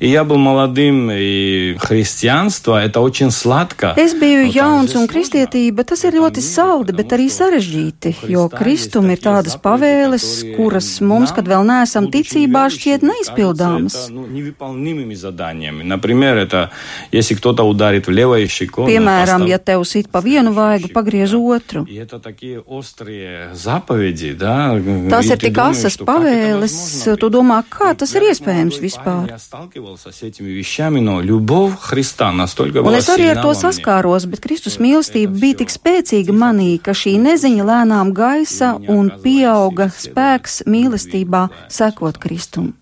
И 0.00 0.08
я 0.08 0.24
был 0.24 0.38
молодым, 0.38 1.10
и 1.12 1.76
христианство – 1.78 2.82
это 2.82 3.00
очень 3.00 3.30
сладко. 3.30 3.92
Es 3.98 4.14
biju 4.18 4.46
но 4.46 4.50
jauns 4.50 4.86
также 4.86 4.98
un 4.98 5.06
сложно. 5.06 5.12
kristietība 5.12 5.84
tas 5.84 6.04
ir 6.04 6.14
ļoti 6.14 6.40
saldi, 6.40 6.92
bet 6.96 7.12
arī 7.12 7.28
sarežģīti, 7.28 8.14
jo 8.28 8.48
kristum 8.48 9.10
ir 9.10 9.18
tādas 9.20 9.58
pavēles, 9.60 10.56
kuras 10.56 10.88
mums, 11.02 11.32
kad 11.36 11.44
vēl 11.44 11.64
neesam 11.68 12.08
ticībā, 12.10 12.70
šķiet 12.72 13.02
neizpildāmas. 13.04 14.08
ну, 14.08 14.26
невыполнимыми 14.26 15.12
заданиями. 15.12 15.82
Например, 15.82 16.36
это 16.38 16.70
если 17.12 17.34
кто-то 17.34 17.62
ударит 17.64 18.06
в 18.06 18.10
левое 18.10 18.46
щеко. 18.46 18.82
ну, 18.84 18.88
Piemēram, 18.88 19.42
постав- 19.44 19.48
ja 19.48 19.58
tev 19.58 19.84
sit 19.84 20.08
pa 20.08 20.20
vienu 20.22 20.54
vaigu, 20.54 20.88
pagriez 20.88 21.34
otru. 21.34 21.84
И 21.86 21.96
это 21.96 22.18
такие 22.18 22.60
острые 22.60 23.50
заповеди, 23.54 24.32
да? 24.32 24.72
Tās 25.10 25.24
И 25.26 25.28
ir 25.28 25.36
ты 25.36 25.46
tik 25.48 25.52
думаешь, 25.52 25.76
asas 25.76 25.92
что 25.92 26.04
как 26.06 26.16
это 26.16 26.24
pavēles, 26.24 26.72
возможно 26.72 27.16
tu 27.16 27.28
быть? 27.28 27.32
domā, 27.36 27.64
kā 27.68 27.94
tas 27.94 28.14
ir 28.14 28.22
Я 28.22 28.30
iespējams 28.32 28.80
молодой 28.80 28.80
парень, 28.80 29.26
vispār. 29.28 29.83
Я 29.84 29.84
сталкивался 29.84 30.10
с 30.10 30.22
этими 30.22 30.48
вещами, 30.48 31.00
но 31.00 31.20
любовь 31.20 31.74
Христа 31.78 32.32
настолько 32.32 32.78
Un 32.78 32.84
была 32.84 32.96
es 32.96 33.08
arī 33.10 33.28
ar 33.28 33.34
сильна 33.36 33.42
to 33.42 33.48
во 33.48 33.52
мне. 33.52 33.60
saskāros, 33.60 34.24
bet 34.24 34.40
Kristus 34.40 34.78
mīlestība 34.80 35.38
bija 35.38 35.58
tik 35.58 35.68
spēcīga 35.68 36.32
manī, 36.32 36.80
ka 36.80 36.92
šī 36.92 37.20
neziņa 37.20 37.64
lēnām 37.68 38.14
gaisa 38.14 38.80
un 38.88 39.10
pieauga 39.22 39.90
spēks 39.92 40.64
mīlestībā 40.64 41.50
sekot 41.68 42.16
Kristum. 42.16 42.72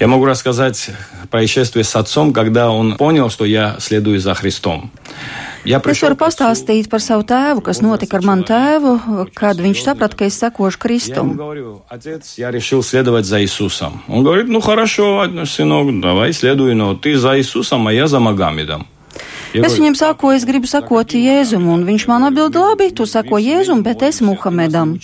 Я 0.00 0.06
могу 0.06 0.24
рассказать 0.24 0.90
происшествие 1.30 1.84
с 1.84 1.94
отцом, 1.94 2.32
когда 2.32 2.70
он 2.70 2.96
понял, 2.96 3.30
что 3.30 3.44
я 3.44 3.76
следую 3.78 4.18
за 4.20 4.34
Христом. 4.34 4.90
Я 5.64 5.76
Es 5.76 5.82
пришел 5.82 6.08
varu 6.08 6.16
к 6.16 6.22
отцу, 6.22 6.44
pastāstīt 6.44 6.88
par 6.88 7.00
savu 7.00 7.22
tēvu, 7.22 7.60
kas 7.60 7.82
notika 7.82 8.16
ar 8.16 8.24
manu 8.24 8.44
tēvu, 8.48 9.28
kad 9.34 9.60
viņš 9.60 9.82
saprata, 9.84 10.16
ka 10.16 10.24
es 10.24 10.40
sekošu 10.40 10.78
Я 10.78 10.80
ему 10.80 10.80
Kristum. 10.80 11.36
говорю, 11.36 11.82
отец, 11.88 12.38
я 12.38 12.50
решил 12.50 12.82
следовать 12.82 13.26
за 13.26 13.42
Иисусом. 13.42 14.02
Он 14.08 14.24
говорит, 14.24 14.48
ну 14.48 14.60
хорошо, 14.60 15.26
сынок, 15.44 16.00
давай 16.00 16.32
следуй, 16.32 16.74
но 16.74 16.94
ты 16.94 17.18
за 17.18 17.38
Иисусом, 17.38 17.86
а 17.88 17.92
я 17.92 18.06
за 18.06 18.20
Магомедом. 18.20 18.86
Я 19.52 19.60
Es 19.60 19.74
говорю, 19.74 19.82
viņam 19.82 19.94
saku, 19.96 20.30
es 20.30 20.44
gribu 20.46 20.66
sakot 20.66 21.12
Jēzum, 21.12 21.68
un 21.68 21.84
viņš 21.84 22.06
man 22.08 22.24
atbild, 22.24 22.54
labi, 22.54 22.90
tu 22.94 23.04
sako 23.04 23.36
Jēzum, 23.36 23.82
bet 23.82 24.00
es 24.02 24.20
Muhamedam. 24.22 24.96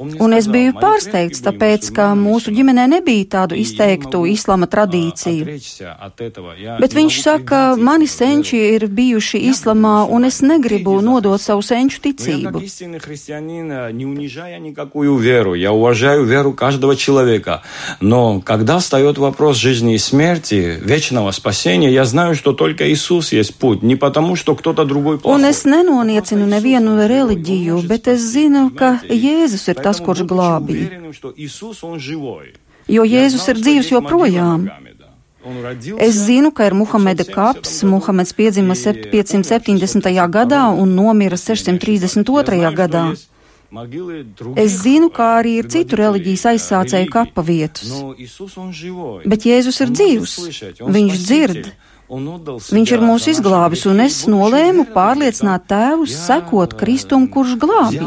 Он 0.00 0.08
мне 0.08 0.20
Un 0.20 0.32
es 0.36 0.44
сказал, 0.44 0.54
biju 0.60 0.72
«Мои 0.72 0.82
pārsteigts, 0.82 1.40
предки 1.40 1.42
были 1.42 1.56
tāpēc, 1.56 1.82
ka 1.94 2.14
мусульманами 2.14 2.28
mūsu 2.28 2.48
всё 2.50 2.56
ģimenē 2.56 2.84
nebija 2.86 3.24
tādu 3.24 3.54
И 3.54 3.56
я 3.56 3.56
не 3.56 3.62
izteiktu 3.64 4.18
могу, 4.18 4.26
islama 4.26 4.64
а, 4.64 4.68
tradīciju. 4.68 5.42
отречься 5.42 5.92
от 5.92 6.20
этого. 6.20 6.52
Я 6.58 6.76
Bet 6.78 6.92
не 6.94 7.00
viņš 7.00 7.14
могу 7.16 7.22
saka, 7.22 7.58
предать 7.74 7.84
mani 7.84 8.04
истину, 8.04 8.26
senči 8.28 8.56
ir 8.76 8.86
bijuši 8.88 9.38
islamā, 9.38 10.06
un 10.10 10.24
es 10.24 10.40
negribu 10.42 11.00
nodot 11.00 11.40
savu 11.40 11.62
senču 11.62 12.00
Но 12.04 12.08
я 12.08 12.12
ticību. 12.12 12.52
как 12.52 12.62
истинный 12.62 12.98
христианин, 12.98 13.72
э, 13.72 13.92
не 13.92 14.04
унижая 14.04 14.58
никакую 14.58 15.16
веру, 15.16 15.54
я 15.54 15.72
уважаю 15.72 16.24
веру 16.24 16.52
каждого 16.52 16.94
человека. 16.96 17.62
Но 18.00 18.40
когда 18.40 18.78
встает 18.78 19.18
вопрос 19.18 19.56
жизни 19.56 19.94
и 19.94 19.98
смерти, 19.98 20.78
вечного 20.82 21.30
спасения, 21.30 21.90
я 21.90 22.04
знаю, 22.04 22.34
что 22.34 22.52
только 22.52 22.90
Иисус 22.92 23.32
есть 23.32 23.54
путь. 23.54 23.82
Не 23.82 23.96
потому, 23.96 24.36
что 24.36 24.54
кто-то 24.54 24.84
другой 24.84 25.18
плохой. 25.18 25.40
Un 25.40 25.44
es 25.48 25.64
nenoniecinu 25.64 26.46
nevienu 26.46 26.96
reliģiju, 27.08 27.82
bet 27.88 28.08
es 28.08 28.20
zinu, 28.20 28.70
ka 28.76 29.00
Jēzus 29.08 29.70
ir 29.70 29.86
tas, 29.86 29.89
tas, 29.91 30.01
kurš 30.03 30.25
glābīja. 30.27 31.03
Jo 32.91 33.05
Jēzus 33.05 33.45
ir 33.51 33.61
dzīvs 33.61 33.91
joprojām. 33.93 34.65
Es 35.97 36.19
zinu, 36.27 36.51
ka 36.53 36.67
ir 36.69 36.75
Muhameda 36.77 37.25
kaps. 37.25 37.81
Muhameds 37.83 38.33
piedzima 38.37 38.75
570. 38.77 40.09
gadā 40.29 40.63
un 40.69 40.95
nomira 40.95 41.37
632. 41.37 42.73
gadā. 42.77 43.05
Es 44.59 44.81
zinu, 44.83 45.07
kā 45.09 45.29
arī 45.39 45.55
ir 45.61 45.69
citu 45.71 45.95
reliģijas 45.95 46.43
aizsācēju 46.51 47.09
kapa 47.13 47.41
vietas. 47.41 47.93
Bet 49.25 49.47
Jēzus 49.47 49.79
ir 49.85 49.93
dzīvs. 49.95 50.35
Viņš 50.81 51.23
dzird. 51.23 51.71
Viņš 52.11 52.91
ir 52.91 53.03
mūs 53.07 53.27
izglābis, 53.31 53.85
un 53.87 54.03
es 54.03 54.17
nolēmu 54.27 54.83
pārliecināt 54.91 55.69
tēvus 55.71 56.11
sekot 56.27 56.75
Kristum, 56.75 57.29
kurš 57.31 57.55
glābj 57.61 58.01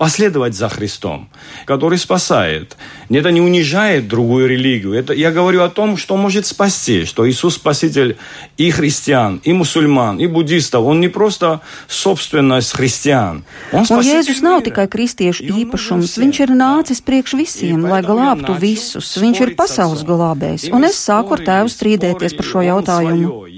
взял 0.00 0.10
цель, 0.10 0.26
чтобы 0.26 0.46
убедить 0.46 0.46
отца 0.46 0.46
последовать 0.46 0.54
за 0.54 0.68
Христом, 0.68 1.28
который 1.64 1.98
спасает. 1.98 2.76
Это 3.08 3.30
не 3.30 3.40
унижает 3.40 4.08
другую 4.08 4.46
религию. 4.48 4.92
Это 4.92 5.14
я 5.14 5.30
говорю 5.30 5.62
о 5.62 5.70
том, 5.70 5.96
что 5.96 6.16
может 6.16 6.44
спасти, 6.44 7.04
что 7.06 7.26
Иисус 7.26 7.54
Спаситель 7.54 8.16
и 8.58 8.70
христиан, 8.70 9.40
и 9.42 9.52
мусульман, 9.54 10.18
и 10.18 10.26
буддистов. 10.26 10.84
Он 10.84 11.00
не 11.00 11.08
просто 11.08 11.60
собственность 11.88 12.72
христиан. 12.72 13.44
Он 13.72 13.80
Un 13.80 13.84
спаситель 13.86 14.32
Jēzus 14.32 14.42
nav 14.42 14.60
мира. 14.60 14.70
tikai 14.70 14.88
kristiešu 14.88 15.42
И 15.42 15.50
он 15.50 15.56
нужен 15.56 15.70
īpašums, 15.70 16.04
всем. 16.04 16.24
viņš 16.24 16.40
ir 16.40 16.50
nācis 16.50 17.00
priekš 17.00 17.32
visiem, 17.34 17.82
lai 17.82 18.02
glābtu 18.02 18.58
visus. 18.58 19.16
Viņš 19.16 19.40
ir 19.40 19.56
pasaules 19.56 20.02
glābējs, 20.04 20.72
un 20.72 20.84
es 20.84 20.96
sāku 20.96 21.32
ar 21.32 21.40
tēvu 21.40 21.68
strīdēties 21.72 22.36
par 22.36 22.44
šo 22.44 22.60
jautājumu. 22.60 23.48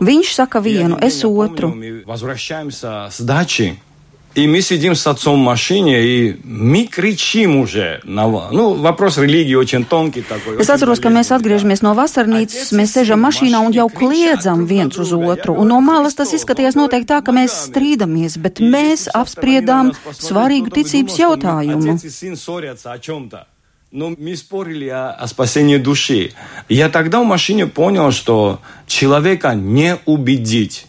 Viņš 0.00 0.34
saka 0.34 0.60
vienu, 0.60 0.96
es 1.02 1.24
otru. 1.24 1.74
И 4.33 4.47
мы 4.47 4.61
сидим 4.61 4.95
с 4.95 5.05
отцом 5.07 5.41
в 5.41 5.43
машине, 5.43 6.01
и 6.01 6.37
мы 6.45 6.85
кричим 6.85 7.57
уже. 7.57 7.99
На, 8.05 8.27
ну, 8.27 8.75
вопрос 8.75 9.17
религии 9.17 9.55
очень 9.55 9.83
тонкий 9.83 10.21
такой. 10.21 10.55
Es 10.55 10.69
очень 10.69 10.75
atceros, 10.75 10.99
ka 11.01 11.09
mēs 11.09 11.27
болезненный, 11.27 11.41
atgriežamies 11.41 11.81
no 11.83 11.91
vasarnīcas, 11.93 12.71
mēs 12.71 12.95
sēžam 12.95 13.19
mašīnā 13.25 13.59
un 13.59 13.73
jau 13.75 13.89
kliedzam 13.89 14.65
viens 14.65 14.97
uz 14.97 15.11
otru. 15.11 15.55
Un 15.59 15.67
no 15.67 15.81
malas 15.81 16.15
tas 16.15 16.31
izskatījās 16.31 16.79
noteikti 16.79 17.11
tā, 17.11 17.19
ka 17.21 17.31
mēs 17.35 17.51
strīdamies, 17.67 18.37
bet 18.39 18.63
mēs 18.63 19.09
apspriedām 19.11 19.91
svarīgu 20.15 20.71
ticības 20.71 21.19
jautājumu. 21.19 21.95
Отец 21.95 22.05
и 22.05 22.09
сын 22.09 22.37
ссорятся 22.37 22.93
о 22.93 22.99
чем-то. 22.99 23.47
Но 23.91 24.15
мы 24.17 24.37
спорили 24.37 24.87
о, 24.87 25.11
о 25.11 25.27
спасении 25.27 25.75
души. 25.75 26.31
Я 26.69 26.87
тогда 26.87 27.19
в 27.19 27.25
машине 27.25 27.67
понял, 27.67 28.11
что 28.11 28.61
человека 28.87 29.53
не 29.53 29.97
убедить. 30.05 30.85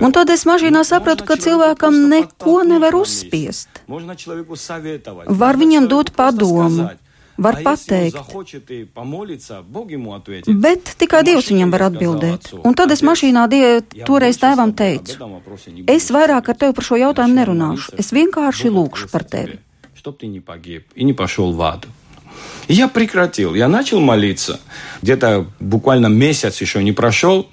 Un 0.00 0.12
tad 0.12 0.30
es 0.30 0.42
mašīnā 0.44 0.82
sapratu, 0.84 1.24
ka 1.24 1.36
cilvēkam 1.36 2.08
neko 2.10 2.64
nevar 2.66 2.94
uzspiest. 2.94 3.68
Можно 3.86 4.16
человеку 4.16 4.56
советовать. 4.56 5.28
Var 5.28 5.54
можно 5.56 5.62
viņam 5.62 5.84
человеку 5.86 5.94
dot 5.94 6.10
просто 6.10 6.22
padomu, 6.22 6.74
сказать. 6.74 6.98
var 7.38 7.54
А 7.54 7.60
если 7.60 7.68
он 7.68 7.74
pateikt. 7.76 8.10
захочет 8.10 8.70
и 8.72 8.84
помолиться, 8.84 9.62
Бог 9.62 9.90
ему 9.92 10.14
ответит. 10.14 10.48
Bet 10.48 10.82
tikai 10.98 11.22
Dievs 11.22 11.50
viņam 11.50 11.70
var 11.70 11.82
atbildēt. 11.92 12.52
Un 12.64 12.74
tad 12.74 12.90
es 12.90 13.00
mašīnā 13.02 13.48
die, 13.48 13.84
Я 13.94 14.04
toreiz 14.04 14.34
больше 14.34 14.38
с 14.38 14.42
tēvam 14.42 14.72
тобой 14.74 14.96
об 14.96 15.04
teicu, 15.04 15.14
этом 15.14 15.32
вопросе 15.34 15.70
не 15.70 15.82
буду 15.82 15.92
es 15.92 16.10
vairāk 16.10 16.48
ar 16.48 16.56
tevi 16.56 16.72
par 16.74 16.84
šo 16.84 16.96
jautājumu 16.96 17.34
Я 17.38 17.44
nerunāšu. 17.44 17.94
молился, 17.94 17.96
Es 17.96 18.10
vienkārši 18.12 18.70
Бог 18.70 18.90
lūkšu 18.90 19.06
ответил 19.06 19.12
par 19.12 19.24
тебе, 19.24 19.46
tevi. 19.46 19.58
Чтоб 19.94 20.18
ты 20.18 20.26
не 20.26 20.40
погиб 20.40 20.82
и 20.96 21.04
не 21.04 21.12
пошел 21.12 21.52
в 21.52 21.62
ад. 21.62 21.86
И 22.66 22.74
я 22.74 22.88
прекратил. 22.88 23.54
Я 23.54 23.68
начал 23.68 24.00
молиться. 24.00 24.60
Где-то 25.02 25.46
буквально 25.60 26.08
месяц 26.08 26.60
еще 26.60 26.82
не 26.82 26.92
прошел. 26.92 27.46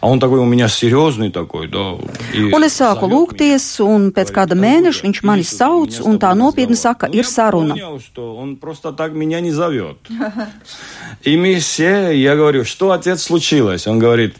А 0.00 0.08
он 0.08 0.18
такой 0.20 0.38
у 0.40 0.44
меня 0.44 0.68
серьезный 0.68 1.30
такой, 1.30 1.68
да. 1.68 1.96
и 2.32 2.40
Un 2.52 2.62
es 2.64 2.76
sāku 2.80 3.06
зовет 3.08 3.12
lūgties, 3.12 3.80
un 3.84 4.10
pēc 4.12 4.32
kāda 4.32 4.54
mēneša 4.56 5.02
viņš 5.04 5.22
mani 5.24 5.44
sauc, 5.44 6.00
un 6.04 6.18
tā 6.18 6.32
nopietni 6.34 6.76
saka, 6.76 7.06
ir 7.12 7.24
saruna. 7.24 7.74
Понял, 7.74 8.00
что 8.00 8.34
он 8.36 8.56
просто 8.56 8.92
так 8.92 9.12
меня 9.12 9.40
не 9.40 9.50
зовет. 9.52 9.96
И 11.22 11.36
мы 11.36 11.58
все, 11.58 12.12
я 12.12 12.34
говорю, 12.36 12.64
что, 12.64 12.92
отец, 12.92 13.22
случилось? 13.22 13.86
Он 13.86 13.98
говорит, 13.98 14.36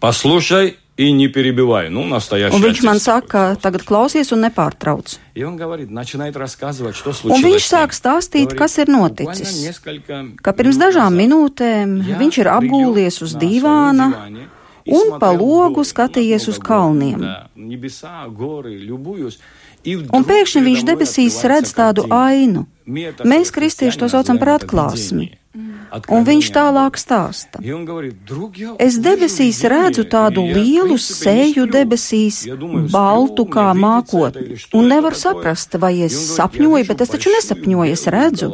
послушай 0.00 0.76
и 0.96 1.12
не 1.12 1.28
перебивай. 1.28 1.90
Ну, 1.90 2.04
настоящий 2.04 2.56
Un 2.56 2.62
viņš 2.62 2.80
man 2.84 2.96
отец 2.96 3.02
saka, 3.04 3.56
такой. 3.56 3.62
tagad 3.62 3.82
klausies 3.84 4.32
un 4.32 4.40
nepārtrauc. 4.40 5.18
И 5.34 5.42
он 5.44 5.56
говорит, 5.56 5.90
начинает 5.90 6.36
рассказывать, 6.36 6.96
что 6.96 7.10
Un 7.10 7.14
случилось. 7.14 7.44
viņš 7.44 7.64
с 7.64 7.72
ним. 7.72 7.80
sāk 7.80 7.90
stāstīt, 7.92 8.48
Говорит, 8.48 8.58
kas 8.58 8.78
ir 8.78 8.86
буквально 8.86 9.08
noticis. 9.08 9.62
несколько 9.62 10.26
Ka 10.42 10.52
pirms 10.52 10.76
минут 10.76 10.80
dažām 10.80 11.12
назад 11.12 11.20
minūtēm 11.20 12.08
я 12.08 12.16
viņš 12.16 12.38
ir 12.38 12.44
прилег 12.48 12.56
apgūlies 12.64 13.22
uz 13.22 13.32
на 13.34 13.40
своем 13.40 13.52
divāna, 13.52 14.06
диване, 14.12 14.48
un 14.86 15.16
pa 15.20 15.32
logu 15.34 15.84
skatījies 15.84 16.48
uz 16.52 16.60
kalniem. 16.62 17.22
Un 19.86 20.26
pēkšņi 20.26 20.62
viņš 20.68 20.84
debesīs 20.86 21.40
redz 21.46 21.74
tādu 21.76 22.06
ainu. 22.10 22.66
Mēs, 22.86 23.52
kristieši, 23.54 23.98
to 23.98 24.08
saucam 24.10 24.38
par 24.38 24.56
atklāsmi. 24.58 25.30
Un 26.12 26.26
viņš 26.26 26.48
tālāk 26.52 26.98
stāsta. 26.98 27.60
Es 28.82 28.98
debesīs 29.00 29.62
redzu 29.70 30.04
tādu 30.10 30.42
lielu 30.44 30.98
seju 31.00 31.66
debesīs, 31.70 32.42
baltu 32.92 33.46
kā 33.48 33.70
mākotni, 33.78 34.58
un 34.76 34.90
nevaru 34.90 35.16
saprast, 35.16 35.78
vai 35.80 35.94
es 36.08 36.18
sapņoju, 36.34 36.88
bet 36.90 37.06
es 37.06 37.14
taču 37.14 37.32
nesapņoju, 37.32 37.96
es 37.96 38.06
redzu. 38.10 38.50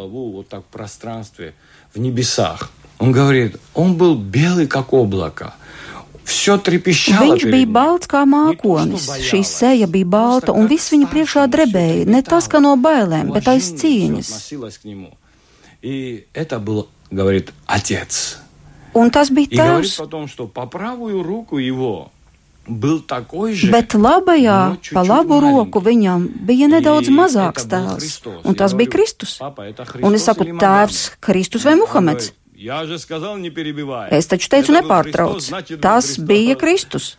Он 3.03 3.11
говорит, 3.11 3.57
он 3.75 3.97
был 3.97 4.15
белый, 4.15 4.69
как 4.69 4.93
облако. 4.93 5.55
Viņš 6.28 7.46
bija 7.48 7.70
balts 7.72 8.10
kā 8.12 8.26
mākonis, 8.28 9.08
šī 9.30 9.40
seja 9.48 9.88
bija 9.88 10.10
balta, 10.12 10.52
un 10.52 10.68
viss 10.68 10.92
viņa 10.92 11.08
priekšā 11.12 11.46
drebēja, 11.52 12.06
ne 12.12 12.22
tas, 12.26 12.50
ka 12.52 12.60
no 12.64 12.76
bailēm, 12.76 13.32
bet 13.36 13.48
aiz 13.48 13.72
cīņas. 13.80 14.34
Un 18.98 19.12
tas 19.14 19.30
bija 19.32 19.62
tēvs. 19.62 19.98
Bet 23.72 23.94
labajā, 23.96 24.60
pa 24.92 25.04
labu 25.08 25.38
roku 25.40 25.80
viņam 25.80 26.26
bija 26.50 26.68
nedaudz 26.68 27.08
mazāks 27.14 27.64
tēls, 27.72 28.18
un 28.44 28.58
tas 28.60 28.74
bija 28.76 28.92
Kristus. 28.98 29.38
Un 30.04 30.18
es 30.18 30.28
saku, 30.28 30.50
tēvs 30.60 31.06
Kristus 31.24 31.64
vai 31.64 31.78
Muhameds? 31.80 32.34
Es 34.18 34.26
taču 34.30 34.50
teicu, 34.50 34.74
nepārtrauc. 34.74 35.46
Tas 35.84 36.16
bija 36.18 36.56
Kristus 36.58 37.12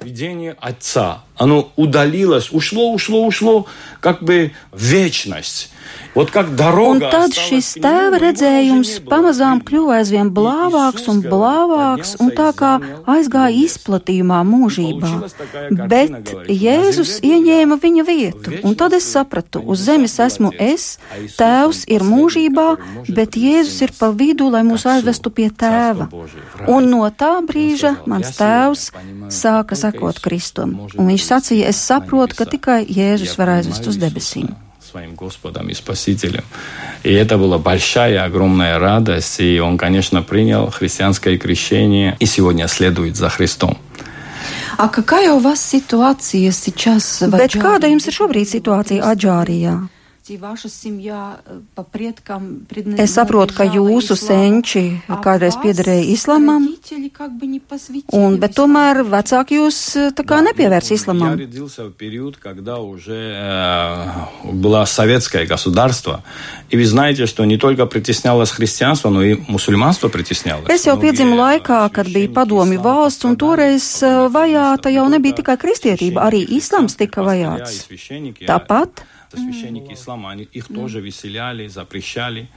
Видение 0.00 0.56
Отца. 0.60 1.22
Оно 1.36 1.72
удалилось, 1.76 2.50
ушло, 2.52 2.92
ушло, 2.92 3.26
ушло, 3.26 3.66
как 4.00 4.22
бы 4.22 4.52
в 4.72 4.82
вечность. 4.82 5.70
Un 6.14 7.00
tad 7.02 7.34
šis 7.34 7.72
tēva 7.82 8.20
redzējums 8.22 9.00
pamazām 9.08 9.58
kļuva 9.66 9.96
aizvien 9.98 10.28
blāvāks 10.34 11.08
un 11.10 11.20
blāvāks, 11.24 12.14
un 12.22 12.30
tā 12.36 12.52
kā 12.54 12.76
aizgāja 13.10 13.50
izplatījumā 13.64 14.38
mūžībā. 14.46 15.10
Bet 15.90 16.30
Jēzus 16.46 17.16
ieņēma 17.18 17.78
viņa 17.82 18.04
vietu, 18.06 18.54
un 18.62 18.78
tad 18.78 18.94
es 18.94 19.08
sapratu, 19.10 19.58
uz 19.66 19.82
zemes 19.88 20.14
esmu 20.22 20.52
es, 20.54 21.00
tēvs 21.34 21.82
ir 21.90 22.06
mūžībā, 22.06 22.68
bet 23.10 23.34
Jēzus 23.34 23.82
ir 23.88 23.94
pa 23.98 24.12
vidu, 24.14 24.52
lai 24.54 24.62
mūs 24.66 24.86
aizvestu 24.86 25.34
pie 25.34 25.50
tēva. 25.50 26.06
Un 26.70 26.90
no 26.94 27.02
tā 27.10 27.34
brīža 27.42 27.96
mans 28.06 28.36
tēvs 28.38 28.92
sāka 29.68 29.78
sekot 29.78 30.20
Kristum, 30.24 30.76
un 30.96 31.12
viņš 31.12 31.30
sacīja, 31.30 31.70
es 31.72 31.80
saprotu, 31.80 32.40
ka 32.40 32.48
tikai 32.48 32.82
Jēzus 32.88 33.38
var 33.40 33.58
aizvest 33.60 33.90
uz 33.92 34.00
debesīm 34.00 34.54
своим 34.94 35.16
Господом 35.16 35.68
и 35.70 35.74
Спасителем. 35.74 36.44
И 37.02 37.12
это 37.12 37.36
была 37.36 37.58
большая, 37.58 38.24
огромная 38.24 38.78
радость. 38.78 39.40
И 39.40 39.58
он, 39.58 39.76
конечно, 39.76 40.22
принял 40.22 40.70
христианское 40.70 41.36
крещение 41.36 42.16
и 42.20 42.26
сегодня 42.26 42.68
следует 42.68 43.16
за 43.16 43.28
Христом. 43.28 43.76
А 44.78 44.88
какая 44.88 45.32
у 45.32 45.40
вас 45.40 45.60
ситуация 45.60 46.52
сейчас 46.52 47.22
в 47.22 47.30
Bet 47.34 47.54
kāda 47.58 47.90
jums 47.90 48.06
ir 48.06 48.14
šobrīd 48.14 48.46
situācija 48.46 49.02
Aģārijā? 49.02 49.74
Es 52.96 53.12
saprotu, 53.12 53.52
ka 53.58 53.64
jūsu 53.68 54.14
senči 54.16 54.80
kādreiz 55.04 55.58
piederēja 55.60 56.06
islamam, 56.14 56.64
un, 58.16 58.38
bet 58.40 58.54
tomēr 58.56 59.02
vecāki 59.04 59.58
jūs 59.58 59.82
tā 60.16 60.24
kā 60.24 60.40
nepievērs 60.46 60.88
islamam. 60.96 61.36
Было 64.64 64.84
советское 64.86 65.44
государство, 65.44 66.24
и 66.70 66.76
вы 66.78 66.86
знаете, 66.86 67.26
что 67.26 67.44
не 67.44 67.58
только 67.58 67.84
притеснялось 67.84 68.50
христианство, 68.50 69.10
но 69.10 69.22
и 69.22 69.36
мусульманство 69.46 70.08
притеснялось. 70.08 70.70
Es 70.70 70.86
jau 70.88 70.96
piedzimu 70.96 71.36
laikā, 71.36 71.84
kad 71.92 72.08
bija 72.08 72.32
padomju 72.32 72.80
valsts, 72.80 73.28
un 73.28 73.36
toreiz 73.36 74.00
vajāta 74.32 74.88
jau 74.88 75.04
nebija 75.04 75.42
tikai 75.44 75.60
kristietība, 75.60 76.24
arī 76.24 76.40
islams 76.48 76.96
tika 76.96 77.20
vajāts. 77.20 77.84
Tāpat 78.40 79.04
священники 79.37 79.93
ислама, 79.93 80.31
они, 80.31 80.47
их 80.51 80.67
тоже 80.67 81.01
выселяли, 81.01 81.67
запрещали. 81.67 82.47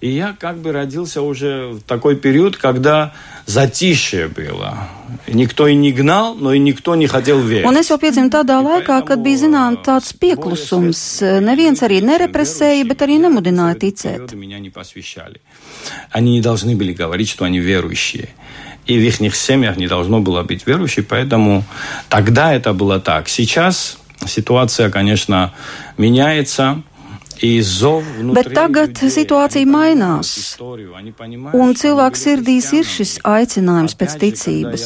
И 0.00 0.08
я 0.08 0.34
как 0.38 0.56
бы 0.58 0.72
родился 0.72 1.20
уже 1.20 1.72
в 1.72 1.82
такой 1.82 2.16
период, 2.16 2.56
когда 2.56 3.12
затишье 3.44 4.28
было. 4.28 4.88
Никто 5.28 5.66
и 5.68 5.74
не 5.74 5.92
гнал, 5.92 6.34
но 6.34 6.54
и 6.54 6.58
никто 6.58 6.94
не 6.94 7.06
хотел 7.06 7.40
верить. 7.40 7.66
Un 7.66 7.76
es 7.76 7.90
jau 7.90 7.98
piedzimu 8.00 8.30
tādā 8.32 8.62
laikā, 8.64 9.02
kad 9.04 9.20
bija 9.20 9.44
zinām 9.44 9.76
tāds 9.84 10.14
pieklusums. 10.16 11.20
Neviens 11.44 11.84
arī 11.84 12.00
nerepresēja, 12.00 12.88
bet 12.88 13.04
arī 13.04 13.20
nemudināja 13.20 13.76
ticēt. 13.76 14.32
Они 16.12 16.32
не 16.32 16.40
должны 16.40 16.76
были 16.76 16.94
говорить, 16.94 17.28
что 17.28 17.44
они 17.44 17.58
верующие. 17.58 18.30
И 18.86 18.96
в 18.98 19.02
их 19.02 19.36
семьях 19.36 19.76
не 19.76 19.86
должно 19.86 20.20
было 20.20 20.42
быть 20.44 20.66
верующих, 20.66 21.06
поэтому 21.06 21.62
тогда 22.08 22.54
это 22.54 22.72
было 22.72 23.00
так. 23.00 23.28
Сейчас 23.28 23.98
Situācija, 24.25 24.89
конечно, 24.89 25.51
меняется. 25.97 26.83
Bet 27.35 28.47
tagad 28.55 28.95
situācija 28.95 29.67
mainās, 29.67 30.29
un 31.59 31.73
cilvēku 31.75 32.19
sirdīs 32.19 32.69
ir 32.77 32.87
šis 32.87 33.17
aicinājums 33.27 33.95
pēc 33.99 34.15
ticības. 34.21 34.85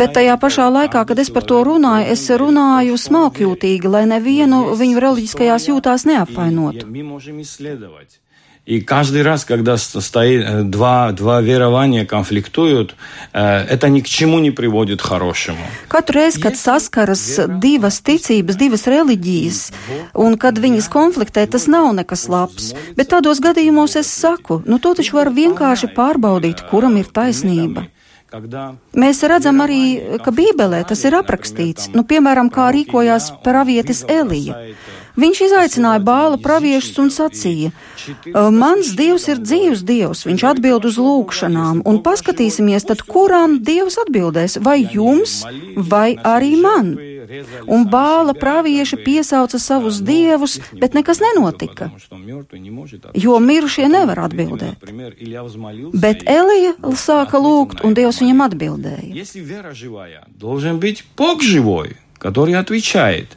Bet 0.00 0.14
tajā 0.16 0.36
pašā 0.40 0.68
laikā, 0.78 1.04
kad 1.10 1.20
es 1.20 1.28
par 1.34 1.44
to 1.50 1.60
runāju, 1.68 2.08
es 2.14 2.24
runāju 2.30 2.96
smalkjūtīgi, 3.04 3.92
lai 3.92 4.06
nevienu 4.08 4.62
viņu 4.80 5.04
reliģiskajās 5.04 5.68
jūtās 5.68 6.08
neapvainotu. 6.08 6.88
И 8.68 8.82
каждый 8.82 9.22
раз, 9.22 9.46
когда 9.46 9.78
стоит, 9.78 10.68
два, 10.68 11.12
два 11.12 11.40
верования 11.40 12.04
конфликтуют, 12.04 12.96
это 13.32 13.88
ни 13.88 14.00
к 14.00 14.06
чему 14.06 14.40
не 14.40 14.50
приводит 14.50 15.00
хорошему. 15.00 15.64
Katru 15.88 16.20
reizi, 16.20 16.38
kad 16.38 16.52
saskaras 16.52 17.40
divas 17.48 18.02
ticības, 18.04 18.60
divas 18.60 18.84
reliģijas, 18.84 19.72
un 20.12 20.36
kad 20.36 20.58
viņas 20.60 20.90
konfliktē, 20.92 21.46
tas 21.48 21.64
nav 21.66 21.94
nekas 21.96 22.28
labs. 22.28 22.74
Bet 22.94 23.08
tādos 23.08 23.40
gadījumos 23.40 23.96
es 23.96 24.12
saku, 24.12 24.60
nu 24.66 24.76
to 24.78 24.92
taču 24.92 25.16
var 25.16 25.32
vienkārši 25.32 25.88
pārbaudīt, 25.96 26.68
kuram 26.68 27.00
ir 27.00 27.08
taisnība. 27.08 27.88
Mēs 28.92 29.24
redzam 29.24 29.64
arī, 29.64 30.20
ka 30.20 30.28
Bībelē 30.28 30.84
tas 30.84 31.00
ir 31.08 31.16
aprakstīts, 31.16 31.88
nu, 31.96 32.04
piemēram, 32.04 32.52
kā 32.52 32.68
rīkojās 32.76 33.32
pravietis 33.40 34.04
Elija. 34.04 34.60
Viņš 35.13 35.41
izaicināja 35.45 36.01
bāla 36.01 36.39
praviešus 36.41 36.97
un 37.03 37.11
sacīja: 37.13 37.71
Mans 38.33 38.93
dievs 38.97 39.27
ir 39.29 39.41
dzīvs 39.43 39.83
dievs, 39.85 40.25
viņš 40.25 40.45
atbild 40.53 40.87
uz 40.89 40.97
lūgšanām, 40.97 41.83
un 41.85 42.01
paskatīsimies, 42.05 42.87
tad 42.89 43.05
kurām 43.05 43.59
dievs 43.61 43.99
atbildēs, 44.01 44.57
vai 44.65 44.81
jums, 44.81 45.43
vai 45.77 46.15
arī 46.17 46.55
man. 46.61 46.95
Un 47.71 47.85
bāla 47.89 48.33
pravieši 48.37 48.97
piesauca 49.05 49.59
savus 49.61 50.01
dievus, 50.05 50.57
bet 50.81 50.97
nekas 50.97 51.21
nenotika, 51.23 51.89
jo 53.15 53.39
mirušie 53.39 53.87
nevar 53.89 54.25
atbildēt. 54.25 54.83
Bet 55.93 56.25
Elija 56.29 56.73
sāka 56.99 57.39
lūgt, 57.41 57.85
un 57.85 57.95
Dievs 57.97 58.19
viņam 58.21 58.43
atbildēja 58.49 59.13
который 62.22 62.54
отвечает. 62.54 63.36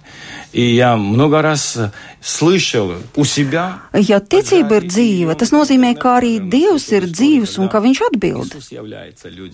И 0.52 0.76
я 0.76 0.98
много 0.98 1.42
раз 1.42 1.78
слышал 2.20 2.92
у 3.16 3.24
себя. 3.24 3.88
Ja 3.94 4.20
ticība 4.20 4.82
ir 4.82 4.88
dzīva, 4.90 5.36
tas 5.40 5.54
nozīmē, 5.56 5.94
ka 5.96 6.18
arī 6.20 6.42
Dievs 6.44 6.90
ir 6.92 7.08
dzīvs 7.08 7.56
un 7.62 7.70
ka 7.72 7.80
Viņš 7.80 8.02
atbild. 8.10 8.58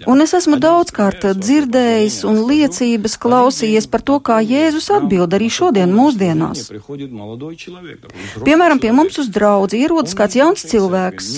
Un 0.09 0.23
es 0.25 0.33
esmu 0.33 0.57
daudzkārt 0.57 1.27
dzirdējis 1.37 2.23
un 2.25 2.41
liecības 2.49 3.17
klausījies 3.21 3.85
par 3.85 4.01
to, 4.01 4.17
kā 4.17 4.39
Jēzus 4.41 4.89
atbild 4.97 5.37
arī 5.37 5.51
šodien 5.53 5.93
mūsdienās. 5.93 6.71
Piemēram, 8.41 8.81
pie 8.81 8.91
mums 8.91 9.21
uz 9.21 9.29
draudzi 9.29 9.83
ierodas 9.83 10.17
kāds 10.17 10.39
jauns 10.39 10.65
cilvēks. 10.65 11.29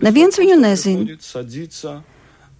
Neviens 0.00 0.40
viņu 0.40 0.56
nezina. 0.64 2.00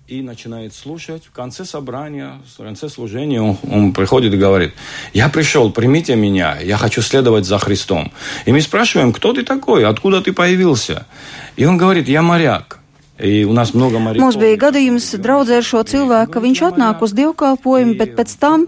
И 0.08 0.22
начинает 0.22 0.74
слушать. 0.74 1.24
В 1.26 1.32
конце 1.32 1.66
собрания, 1.66 2.42
в 2.46 2.58
конце 2.58 2.90
служения 2.90 3.42
он, 3.42 3.58
он 3.70 3.94
приходит 3.94 4.34
и 4.34 4.38
говорит, 4.38 4.74
я 5.14 5.30
пришел, 5.30 5.72
примите 5.72 6.16
меня, 6.16 6.60
я 6.60 6.78
хочу 6.78 7.02
следовать 7.02 7.46
за 7.46 7.58
Христом. 7.58 8.12
И 8.46 8.52
мы 8.52 8.62
спрашиваем, 8.62 9.14
кто 9.14 9.34
ты 9.34 9.44
такой, 9.44 9.86
откуда 9.86 10.22
ты 10.22 10.32
появился? 10.32 11.08
И 11.56 11.66
он 11.66 11.78
говорит, 11.78 12.08
я 12.08 12.22
моряк. 12.22 12.80
Mums 13.16 14.36
bija 14.36 14.58
gadījums 14.60 15.06
draudzē 15.24 15.62
ar 15.62 15.64
šo 15.64 15.86
cilvēku, 15.88 16.34
ka 16.34 16.42
viņš 16.44 16.62
atnāk 16.68 17.04
uz 17.06 17.14
dievkalpojumu, 17.16 17.94
bet 17.96 18.12
pēc 18.18 18.34
tam, 18.42 18.66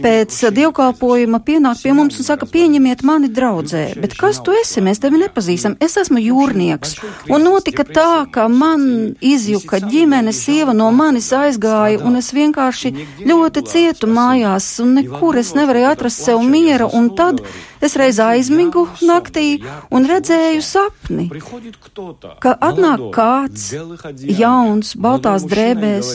pēc 0.00 0.38
dievkalpojuma 0.56 1.40
pienāk 1.44 1.82
pie 1.82 1.92
mums 1.92 2.16
un 2.16 2.24
saka, 2.24 2.48
pieņemiet 2.48 3.04
mani 3.04 3.28
draudzē. 3.28 3.82
Bet 4.00 4.16
kas 4.16 4.40
tu 4.40 4.56
esi? 4.56 4.80
Mēs 4.80 5.02
tevi 5.04 5.20
nepazīstam. 5.20 5.76
Es 5.84 5.98
esmu 6.00 6.22
jūrnieks. 6.24 6.96
Un 7.28 7.44
notika 7.44 7.84
tā, 7.84 8.24
ka 8.32 8.48
man 8.48 8.86
izjuka 9.20 9.82
ģimene, 9.84 10.32
sieva 10.32 10.72
no 10.72 10.88
manis 10.96 11.28
aizgāja, 11.36 12.00
un 12.00 12.16
es 12.22 12.32
vienkārši 12.32 12.94
ļoti 13.28 13.66
cietu 13.68 14.08
mājās, 14.08 14.78
un 14.80 14.96
nekur 14.96 15.42
es 15.44 15.52
nevarēju 15.58 15.92
atrast 15.92 16.24
sev 16.24 16.40
miera, 16.40 16.88
un 16.88 17.12
tad 17.20 17.44
Es 17.80 17.96
reiz 17.96 18.18
aizmigu 18.20 18.84
naktī 19.08 19.62
un 19.90 20.04
redzēju 20.08 20.64
sapni, 20.64 21.30
ka 22.44 22.52
atnāk 22.60 23.06
kāds 23.14 23.70
jauns, 24.40 24.92
baltās 25.00 25.46
drēbēs, 25.48 26.10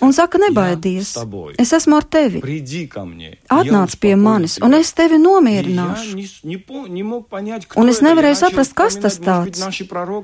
Un 0.00 0.12
saka, 0.12 0.38
nebaidies, 0.38 1.10
es 1.58 1.72
esmu 1.74 1.96
ar 1.98 2.04
tevi. 2.06 2.38
Atnāc 3.50 3.96
pie 3.98 4.14
manis, 4.16 4.54
un 4.62 4.76
es 4.78 4.92
tevi 4.94 5.18
nomierināšu. 5.18 6.14
Un 7.76 7.90
es 7.90 8.00
nevarēju 8.06 8.38
saprast, 8.38 8.72
kas 8.78 8.96
tas 9.02 9.18
tāds. 9.18 9.64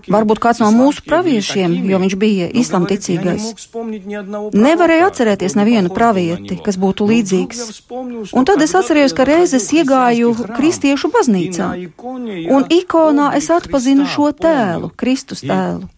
Varbūt 0.07 0.41
kāds 0.45 0.63
no 0.63 0.71
mūsu 0.73 1.03
praviešiem, 1.05 1.75
jo 1.91 1.99
viņš 2.05 2.17
bija 2.23 2.47
islamticīgais. 2.63 3.49
Nevarēju 4.55 5.09
atcerēties 5.11 5.59
nevienu 5.59 5.91
pravieti, 5.91 6.61
kas 6.63 6.79
būtu 6.79 7.11
līdzīgs. 7.11 7.83
Un 8.33 8.49
tad 8.49 8.63
es 8.63 8.77
atcerējos, 8.79 9.17
ka 9.19 9.27
reizes 9.29 9.67
iegāju 9.75 10.31
kristiešu 10.55 11.11
baznīcā, 11.11 11.69
un 12.55 12.71
ikonā 12.71 13.33
es 13.37 13.51
atpazinu 13.51 14.07
šo 14.07 14.31
tēlu, 14.31 14.95
Kristus 14.95 15.43
tēlu. 15.43 15.91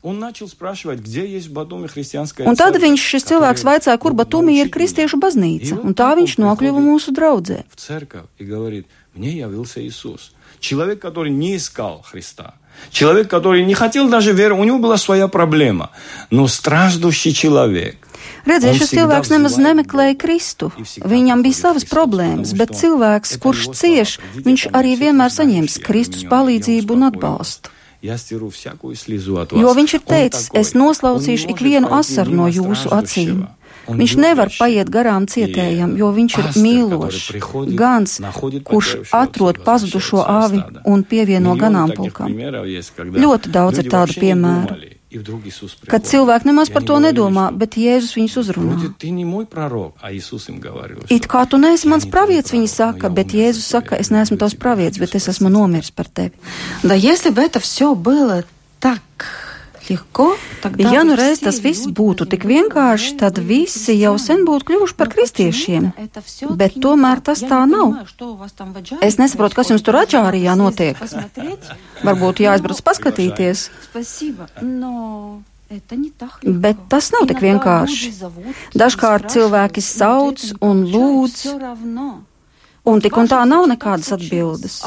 Un 2.48 2.56
tad 2.58 2.80
viņš 2.93 3.01
šis 3.13 3.27
cilvēks 3.31 3.65
vaicāja, 3.65 3.97
kur 3.97 4.13
Batumī 4.13 4.59
ir 4.61 4.69
kristiešu 4.69 5.17
baznīca, 5.17 5.79
un 5.81 5.95
tā 5.97 6.13
viņš 6.19 6.37
nokļuva 6.37 6.83
mūsu 6.83 7.15
draudzē. 7.15 7.63
Человек, 10.59 10.99
который 10.99 11.31
не 11.31 11.55
искал 11.55 12.01
Христа. 12.03 12.55
Человек, 12.91 13.29
который 13.29 13.63
не 13.63 13.73
хотел 13.73 14.09
даже 14.09 14.33
веры, 14.33 14.55
у 14.55 14.63
него 14.65 14.77
была 14.77 14.97
своя 14.97 15.29
проблема. 15.29 15.89
Но 16.31 16.47
страждущий 16.47 17.33
человек, 17.33 17.97
Redziet, 18.47 18.79
šis 18.79 18.93
cilvēks 18.95 19.31
nemaz 19.33 19.57
nemeklēja 19.59 20.15
Kristu. 20.19 20.71
Viņam 21.03 21.43
bija 21.45 21.57
savas 21.57 21.85
problēmas, 21.87 22.53
bet 22.57 22.73
cilvēks, 22.77 23.35
kurš 23.43 23.69
cieš, 23.77 24.15
viņš 24.45 24.69
arī 24.75 24.95
vienmēr 24.99 25.33
saņems 25.33 25.79
Kristus 25.83 26.25
palīdzību 26.29 26.95
un 26.95 27.09
atbalstu. 27.11 27.73
Jo 29.60 29.74
viņš 29.76 29.94
ir 29.98 30.02
teicis, 30.06 30.48
es 30.52 30.74
noslaucīšu 30.76 31.52
ikvienu 31.54 31.92
asaru 31.96 32.34
no 32.42 32.48
jūsu 32.52 32.92
acīm. 32.92 33.44
Viņš 33.84 34.14
nevar 34.16 34.48
paiet 34.56 34.88
garām 34.88 35.26
cietējam, 35.28 35.92
jo 36.00 36.08
viņš 36.16 36.36
ir 36.40 36.46
mīlošs, 36.64 37.26
gans, 37.76 38.16
kurš 38.64 38.94
atrod 39.12 39.60
pazudušo 39.66 40.24
āvi 40.24 40.62
un 40.88 41.04
pievieno 41.04 41.52
ganāmpulkam. 41.60 42.32
Ļoti 43.24 43.52
daudz 43.52 43.82
ir 43.82 43.90
tādu 43.92 44.16
piemēru 44.22 44.78
Kad 45.89 46.05
cilvēki 46.05 46.49
nemaz 46.49 46.69
par 46.73 46.85
to 46.85 46.99
nedomā, 47.01 47.49
bet 47.55 47.77
Jēzus 47.79 48.15
viņus 48.17 48.37
uzrunā. 48.43 48.77
It 51.09 51.27
kā 51.31 51.41
tu 51.49 51.57
neesi 51.57 51.89
mans 51.89 52.05
pravietis, 52.05 52.53
viņi 52.53 52.69
saka, 52.69 53.09
bet 53.09 53.33
Jēzus 53.33 53.65
saka, 53.73 53.97
es 53.97 54.11
neesmu 54.13 54.37
tavs 54.37 54.57
pravietis, 54.59 55.01
bet 55.01 55.15
es 55.17 55.29
esmu 55.33 55.49
nomiris 55.49 55.91
par 55.91 56.07
tevi. 56.07 56.37
Да 56.83 56.93
если 56.95 57.29
бы 57.29 57.41
это 57.41 57.59
все 57.59 57.95
было 57.95 58.43
так 58.79 59.42
Ja 60.78 61.02
nu 61.04 61.16
reiz 61.18 61.42
tas 61.44 61.58
viss 61.60 61.84
būtu 61.84 62.24
tik 62.30 62.46
vienkārši, 62.48 63.14
tad 63.20 63.38
visi 63.38 63.96
jau 63.98 64.14
sen 64.20 64.44
būtu 64.48 64.70
kļuvuši 64.70 64.96
par 64.96 65.10
kristiešiem. 65.12 65.90
Bet 66.56 66.78
tomēr 66.80 67.20
tas 67.24 67.44
tā 67.44 67.62
nav. 67.68 67.92
Es 69.04 69.18
nesaprotu, 69.20 69.58
kas 69.60 69.72
jums 69.74 69.84
tur 69.84 70.00
aģārijā 70.00 70.56
notiek. 70.56 71.00
Varbūt 72.04 72.44
jāaizbrauc 72.46 72.80
paskatīties. 72.88 73.66
Bet 76.44 76.84
tas 76.92 77.10
nav 77.14 77.28
tik 77.30 77.42
vienkārši. 77.44 78.12
Dažkārt 78.76 79.32
cilvēki 79.34 79.84
sauc 79.84 80.52
un 80.64 80.84
lūdz. 80.88 81.44
Un 82.89 83.01
tik 83.03 83.17
un 83.19 83.27
tā 83.27 83.41
nav 83.45 83.67
nekādas 83.69 84.13
atbildes. 84.15 84.79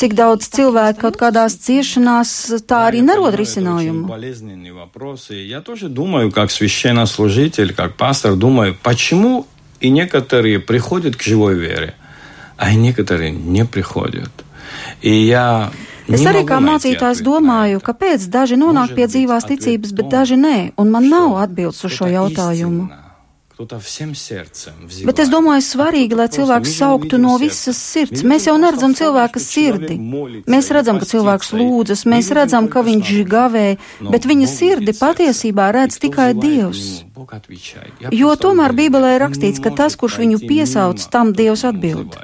Cik 0.00 0.16
daudz 0.18 0.48
cilvēku 0.56 1.00
kaut 1.04 1.16
kādās 1.20 1.56
ciešanās 1.62 2.32
tā 2.66 2.80
arī 2.90 3.00
nerod 3.06 3.38
risinājumu. 3.38 4.10
Я 5.30 5.60
тоже 5.60 5.88
думаю, 5.88 6.32
как 6.32 6.50
священнослужитель, 6.50 7.72
как 7.72 7.96
пастор, 7.96 8.34
думаю, 8.34 8.76
почему 8.82 9.46
и 9.80 9.90
некоторые 9.90 10.58
приходят 10.58 11.16
к 11.16 11.22
живой 11.22 11.54
вере, 11.54 11.94
а 12.56 12.72
и 12.72 12.76
некоторые 12.76 13.30
не 13.30 13.64
приходят. 13.64 14.30
И 15.00 15.10
я 15.10 15.70
Es 16.10 16.24
arī 16.26 16.42
kā 16.42 16.58
mācītājs 16.58 17.20
domāju, 17.22 17.78
kāpēc 17.78 18.24
daži 18.34 18.56
nonāk 18.58 18.96
pie 18.96 19.06
dzīvās 19.06 19.46
ticības, 19.46 19.92
bet 19.94 20.08
daži 20.10 20.38
nē, 20.40 20.56
un 20.80 20.90
man 20.90 21.06
nav 21.06 21.36
atbildes 21.38 21.84
uz 21.86 21.94
šo 21.94 22.08
jautājumu. 22.10 22.88
Bet 23.60 25.18
es 25.20 25.28
domāju, 25.28 25.60
svarīgi, 25.60 26.16
lai 26.16 26.30
cilvēks 26.32 26.70
sauktu 26.78 27.18
no 27.20 27.34
visas 27.40 27.76
sirds. 27.76 28.22
Mēs 28.24 28.46
jau 28.48 28.54
neredzam 28.56 28.94
cilvēka 28.96 29.42
sirdi. 29.42 29.98
Mēs 30.48 30.70
redzam, 30.72 30.96
ka 30.96 31.08
cilvēks 31.10 31.52
lūdzas, 31.58 32.06
mēs 32.08 32.30
redzam, 32.36 32.70
ka 32.72 32.80
viņš 32.86 33.12
gavē, 33.28 33.66
bet 34.00 34.28
viņa 34.30 34.48
sirdi 34.48 34.96
patiesībā 34.96 35.68
redz 35.76 36.00
tikai 36.00 36.30
Dievs. 36.40 37.04
Jo 38.16 38.32
tomēr 38.40 38.76
Bībelē 38.80 39.16
ir 39.18 39.24
rakstīts, 39.26 39.60
ka 39.60 39.74
tas, 39.76 39.98
kurš 40.00 40.22
viņu 40.24 40.40
piesauc, 40.40 41.04
tam 41.12 41.36
Dievs 41.36 41.66
atbild. 41.68 42.16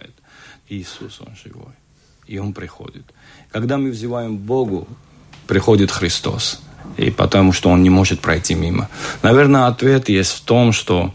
Когда 3.52 3.78
мы 3.78 3.90
взываем 3.90 4.36
Богу, 4.36 4.88
приходит 5.46 5.90
Христос 5.90 6.60
и 6.96 7.10
потому 7.10 7.52
что 7.52 7.70
он 7.70 7.82
не 7.82 7.90
может 7.90 8.20
пройти 8.20 8.54
мимо. 8.54 8.88
Наверное, 9.22 9.66
ответ 9.66 10.08
есть 10.08 10.32
в 10.32 10.40
том, 10.42 10.72
что 10.72 11.12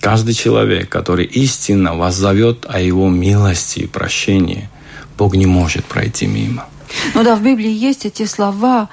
Каждый 0.00 0.34
человек, 0.34 0.88
который 0.88 1.24
истинно 1.24 1.96
вас 1.96 2.14
зовет 2.14 2.66
о 2.68 2.80
его 2.80 3.08
милости 3.08 3.80
и 3.80 3.86
прощении, 3.86 4.68
Бог 5.16 5.34
не 5.34 5.46
может 5.46 5.84
пройти 5.84 6.26
мимо. 6.26 6.66
Ну 7.14 7.22
да, 7.22 7.36
в 7.36 7.42
Библии 7.42 7.70
есть 7.70 8.06
эти 8.06 8.24
слова, 8.24 8.88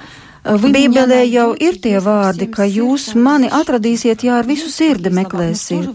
Bībelē 0.46 1.24
jau 1.26 1.56
ir 1.58 1.74
tie 1.82 1.98
vārdi, 1.98 2.46
ka 2.46 2.62
jūs 2.62 3.14
mani 3.18 3.48
atradīsiet, 3.50 4.22
ja 4.22 4.38
ar 4.38 4.46
visu 4.46 4.70
sirdi 4.70 5.10
meklēsiet. 5.10 5.88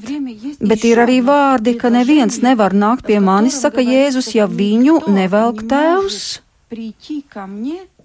Bet 0.59 0.83
ir 0.83 0.99
arī 0.99 1.21
vārdi, 1.23 1.77
ka 1.79 1.87
neviens 1.87 2.41
nevar 2.43 2.75
nākt 2.75 3.07
pie 3.07 3.21
manis, 3.23 3.61
saka 3.63 3.79
Jēzus, 3.79 4.33
ja 4.35 4.47
viņu 4.51 5.07
nevelk 5.07 5.63
tēvs. 5.71 6.41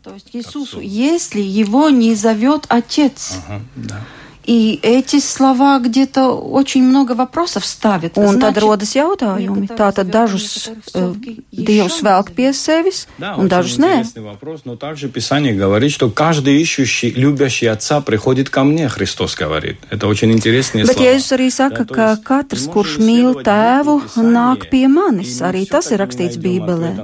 То 0.07 0.15
есть 0.15 0.31
Иисусу, 0.35 0.79
если 0.79 1.41
его 1.41 1.91
не 1.91 2.15
зовет 2.15 2.67
Отец. 2.69 3.39
Ага, 3.49 3.61
да. 3.75 4.01
И 4.46 4.80
эти 4.82 5.20
слова 5.20 5.78
где-то 5.80 6.32
очень 6.32 6.84
много 6.84 7.12
вопросов 7.12 7.64
ставят. 7.64 8.18
Un 8.18 8.42
tad 8.42 8.58
rodas 8.58 8.96
jautājumi. 8.98 9.70
Tātad 9.70 10.10
dažus 10.10 10.72
uh, 10.96 11.14
Dievs 11.52 12.02
velk 12.02 12.34
pie 12.34 12.50
sevis, 12.52 13.06
un 13.20 13.46
dažus 13.46 13.78
nē. 13.78 14.02
Вопрос, 14.18 14.62
но 14.66 14.76
также 14.76 15.10
Писание 15.10 15.54
говорит, 15.54 15.92
что 15.92 16.10
каждый 16.10 16.60
ищущий, 16.60 17.12
любящий 17.12 17.68
Отца 17.68 18.02
приходит 18.02 18.50
ко 18.50 18.64
мне, 18.64 18.90
Христос 18.90 19.36
говорит. 19.36 19.78
Это 19.92 20.08
очень 20.08 20.32
интересные 20.32 20.86
Bet 20.86 20.96
слова. 20.96 21.06
Jēzus 21.06 21.32
arī 21.38 21.50
saka, 21.52 21.86
ka 21.86 22.18
katrs, 22.18 22.66
kurš 22.66 22.98
mīl 22.98 23.46
tēvu, 23.46 24.02
nāk 24.18 24.72
pie 24.72 24.88
manis. 24.88 25.38
Arī 25.46 25.70
tas 25.70 25.92
ir 25.92 26.02
rakstīts 26.02 26.42
Bībelē. 26.42 26.98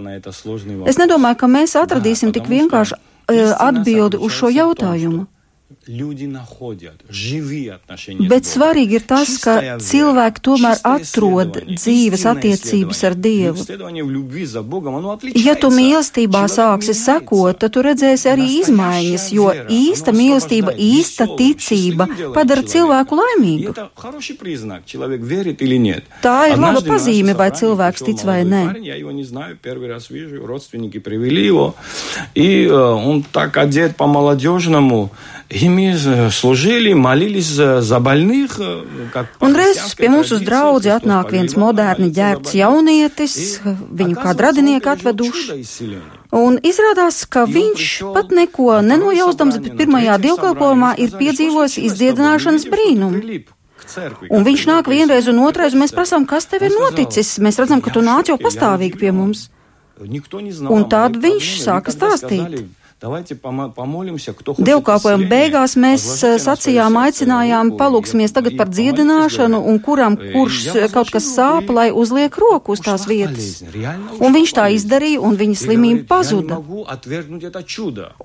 Es 0.89 0.97
nedomāju, 0.97 1.37
ka 1.37 1.45
mēs 1.45 1.77
atradīsim 1.77 2.33
tik 2.33 2.49
vienkārši 2.49 2.97
atbildi 3.61 4.17
uz 4.17 4.33
šo 4.33 4.49
jautājumu. 4.49 5.27
Bet 8.31 8.47
svarīgi 8.47 8.95
ir 8.99 9.03
tas, 9.07 9.33
ka 9.43 9.53
cilvēki 9.83 10.41
tomēr 10.47 10.79
atrod 10.87 11.57
dzīves 11.67 12.23
attiecības 12.31 13.01
ar 13.07 13.15
Dievu. 13.19 13.65
Ja 15.35 15.55
tu 15.59 15.67
mīlestībā 15.75 16.43
sāksi 16.51 16.95
sekot, 16.95 17.59
tad 17.59 17.75
tu 17.75 17.83
redzēsi 17.83 18.29
arī 18.31 18.47
izmaiņas, 18.61 19.25
jo 19.35 19.49
īsta 19.75 20.13
mīlestība, 20.15 20.71
īsta 20.71 21.27
ticība 21.35 22.07
padara 22.35 22.63
cilvēku 22.63 23.19
laimīgu. 23.19 23.75
Tā 26.23 26.37
ir 26.51 26.63
laba 26.63 26.83
pazīme, 26.87 27.35
vai 27.35 27.49
cilvēks 27.51 28.07
tic 28.07 28.23
vai 28.27 28.39
nē. 28.47 28.63
И 32.35 32.67
он 32.67 33.23
так 33.23 33.57
одет 33.57 33.95
по-молодежному, 33.97 35.11
и 35.51 35.67
ними 35.67 36.29
служили, 36.29 36.93
молились 36.93 37.47
за 37.47 37.99
больных. 37.99 38.59
Un 39.39 39.55
reiz 39.55 39.95
pie 39.95 40.09
mums 40.09 40.31
uz 40.35 40.41
draudzi 40.43 40.91
atnāk 40.91 41.31
viens 41.31 41.55
moderni 41.55 42.09
ģērbts 42.11 42.55
jaunietis, 42.57 43.35
viņu 43.63 44.15
kā 44.19 44.35
radinieku 44.35 44.91
atveduši. 44.91 45.63
Un 46.35 46.59
izrādās, 46.59 47.23
ka 47.31 47.45
viņš 47.47 47.91
pat 48.13 48.33
neko 48.35 48.81
nenojausdams, 48.83 49.61
bet 49.63 49.77
pirmajā 49.79 50.17
dievkalpojumā 50.25 50.95
ir 50.99 51.15
piedzīvojis 51.15 51.79
izdziedināšanas 51.87 52.67
brīnumu. 52.67 53.45
Un 54.27 54.43
viņš 54.43 54.65
nāk 54.67 54.89
vienreiz 54.91 55.29
un 55.31 55.39
otrais, 55.47 55.71
un 55.71 55.85
mēs 55.85 55.95
prasām, 55.95 56.27
kas 56.27 56.49
tev 56.51 56.65
ir 56.67 56.75
noticis. 56.75 57.37
Mēs 57.39 57.59
redzam, 57.61 57.79
ka 57.79 57.93
tu 57.95 58.03
nāc 58.03 58.27
jau 58.27 58.35
pastāvīgi 58.41 58.99
pie 58.99 59.13
mums. 59.15 59.47
Un 60.67 60.83
tad 60.91 61.15
viņš 61.23 61.53
sāka 61.63 61.95
stāstīt. 61.95 62.67
Dievkalpojuma 64.57 65.27
beigās 65.29 65.75
mēs 65.77 66.05
sacījām, 66.41 66.95
aicinājām, 66.97 67.77
palūksimies 67.77 68.33
tagad 68.33 68.55
par 68.57 68.71
dziedināšanu 68.73 69.59
un 69.69 69.77
kuram, 69.85 70.17
kurš 70.17 70.89
kaut 70.95 71.11
kas 71.13 71.27
sāp, 71.29 71.69
lai 71.69 71.91
uzliek 71.93 72.33
roku 72.41 72.73
uz 72.73 72.81
tās 72.81 73.05
vietas. 73.05 73.61
Un 74.17 74.33
viņš 74.33 74.55
tā 74.57 74.65
izdarīja, 74.73 75.21
un 75.21 75.37
viņa 75.37 75.57
slimība 75.61 76.09
pazuda. 76.09 76.57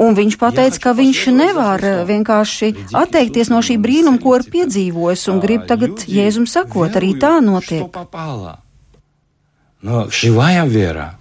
Un 0.00 0.10
viņš 0.22 0.40
pateica, 0.40 0.80
ka 0.88 0.96
viņš 0.96 1.20
nevar 1.36 1.84
vienkārši 2.08 2.72
atteikties 2.96 3.52
no 3.52 3.60
šī 3.60 3.76
brīnuma, 3.76 4.24
ko 4.24 4.40
ir 4.40 4.48
piedzīvojis, 4.56 5.28
un 5.28 5.44
grib 5.44 5.68
tagad 5.68 6.08
Jēzum 6.08 6.48
sakot, 6.48 6.96
arī 6.96 7.12
tā 7.20 7.44
notiek. 7.44 7.92
Но 9.82 10.08
живая 10.10 10.64
вера, 10.64 11.15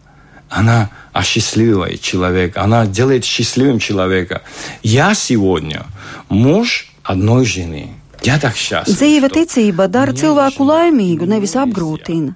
она 0.50 0.90
осчастливает 1.14 2.02
человека, 2.02 2.62
она 2.62 2.86
делает 2.86 3.24
счастливым 3.26 3.80
человека. 3.80 4.42
Я 4.84 5.14
сегодня 5.14 5.86
муж 6.30 6.92
одной 7.04 7.46
жены. 7.46 7.96
Я 8.24 8.38
так 8.38 8.56
счастлив. 8.56 8.96
Dzīve 8.96 9.32
ticība 9.34 9.88
dara 9.90 10.14
cilvēku 10.14 10.62
laimīgu, 10.62 11.26
nevis 11.26 11.56
apgrūtina. 11.58 12.36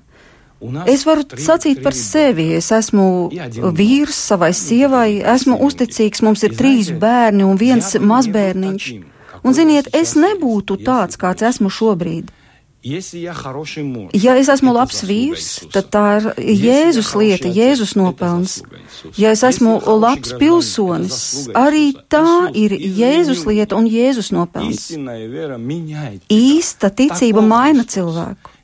Es 0.90 1.04
varu 1.06 1.26
sacīt 1.38 1.84
par 1.84 1.94
sevi. 1.94 2.56
Es 2.58 2.72
esmu 2.74 3.30
vīrs 3.76 4.18
savai 4.18 4.50
sievai, 4.56 5.22
esmu 5.22 5.60
uzticīgs, 5.62 6.24
mums 6.26 6.42
ir 6.48 6.56
trīs 6.58 6.90
bērni 6.90 7.46
un 7.46 7.60
viens 7.60 7.94
mazbērniņš. 8.02 8.88
Un 9.46 9.54
ziniet, 9.54 9.92
es 9.94 10.16
nebūtu 10.18 10.80
tāds, 10.82 11.20
kāds 11.22 11.46
esmu 11.46 11.70
šobrīd. 11.70 12.32
Ja 12.83 14.35
es 14.41 14.49
esmu 14.49 14.73
labs 14.73 15.03
vīrs, 15.05 15.49
tad 15.69 15.91
tā 15.93 16.05
ir 16.17 16.63
Jēzus 16.65 17.11
lieta, 17.13 17.51
Jēzus 17.53 17.93
nopelns. 17.99 18.63
Ja 19.21 19.35
es 19.35 19.43
esmu 19.45 19.75
labs 20.01 20.33
pilsonis, 20.41 21.19
arī 21.53 21.93
tā 22.09 22.49
ir 22.57 22.73
Jēzus 22.73 23.45
lieta 23.45 23.77
un 23.77 23.85
Jēzus 23.85 24.33
nopelns. 24.33 24.89
Īsta 26.33 26.89
ticība 26.89 27.45
maina 27.45 27.85
cilvēku. 27.85 28.57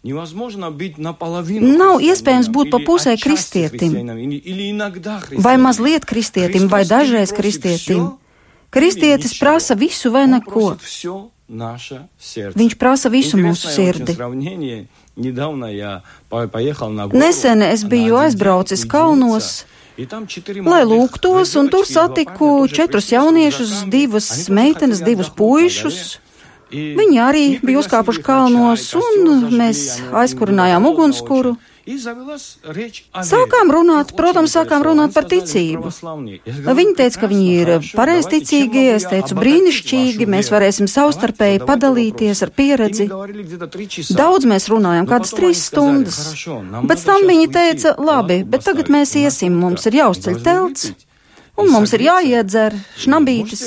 Nav 1.77 2.01
iespējams 2.09 2.49
būt 2.57 2.73
pa 2.73 2.81
pusē 2.89 3.19
kristietim, 3.21 4.01
vai 5.45 5.57
mazliet 5.61 6.09
kristietim, 6.09 6.71
vai 6.73 6.87
dažreiz 6.89 7.37
kristietim. 7.37 8.15
Kristietis 8.73 9.37
prasa 9.37 9.77
visu 9.77 10.09
vai 10.15 10.25
neko. 10.31 10.77
Viņš 11.47 12.75
prasa 12.75 13.11
visu 13.13 13.39
mūsu 13.39 13.71
sirdi. 13.71 14.17
Nesen 17.15 17.63
es 17.63 17.85
biju 17.87 18.19
aizbraucis 18.19 18.83
kalnos, 18.91 19.65
lai 20.67 20.83
lūgtos, 20.85 21.55
un 21.57 21.71
tur 21.71 21.87
satiku 21.87 22.67
četrus 22.67 23.13
jauniešus, 23.15 23.87
divas 23.93 24.49
meitenes, 24.51 25.05
divus 25.07 25.31
puišus. 25.31 26.19
Viņi 26.75 27.23
arī 27.23 27.47
bija 27.63 27.79
uzkāpuši 27.79 28.27
kalnos, 28.27 28.91
un 28.99 29.49
mēs 29.55 30.03
aizkurinājām 30.11 30.91
ugunskura. 30.91 31.55
Sākām 31.87 33.71
runāt, 33.71 34.11
protams, 34.19 34.51
sākām 34.57 34.83
runāt 34.83 35.15
par 35.15 35.29
ticību. 35.31 35.93
Viņi 36.67 36.95
teica, 36.99 37.21
ka 37.23 37.31
viņi 37.31 37.47
ir 37.61 37.71
pareizticīgi, 37.95 38.83
es 38.97 39.07
teicu 39.07 39.39
brīnišķīgi, 39.39 40.27
mēs 40.27 40.51
varēsim 40.51 40.91
savstarpēji 40.91 41.63
padalīties 41.69 42.43
ar 42.43 42.51
pieredzi. 42.59 43.07
Daudz 44.19 44.51
mēs 44.51 44.67
runājām, 44.73 45.07
kādas 45.07 45.37
trīs 45.39 45.63
stundas. 45.71 46.21
Pēc 46.91 47.07
tam 47.07 47.31
viņi 47.31 47.51
teica, 47.55 47.95
labi, 48.03 48.43
bet 48.43 48.67
tagad 48.67 48.91
mēs 48.91 49.15
iesim, 49.23 49.55
mums 49.55 49.87
ir 49.87 50.03
jāuzceļ 50.03 50.43
telts. 50.43 50.91
Un 51.57 51.71
mums 51.73 51.93
ir 51.97 52.03
jāiedzer 52.05 52.75
šnabītis. 53.01 53.63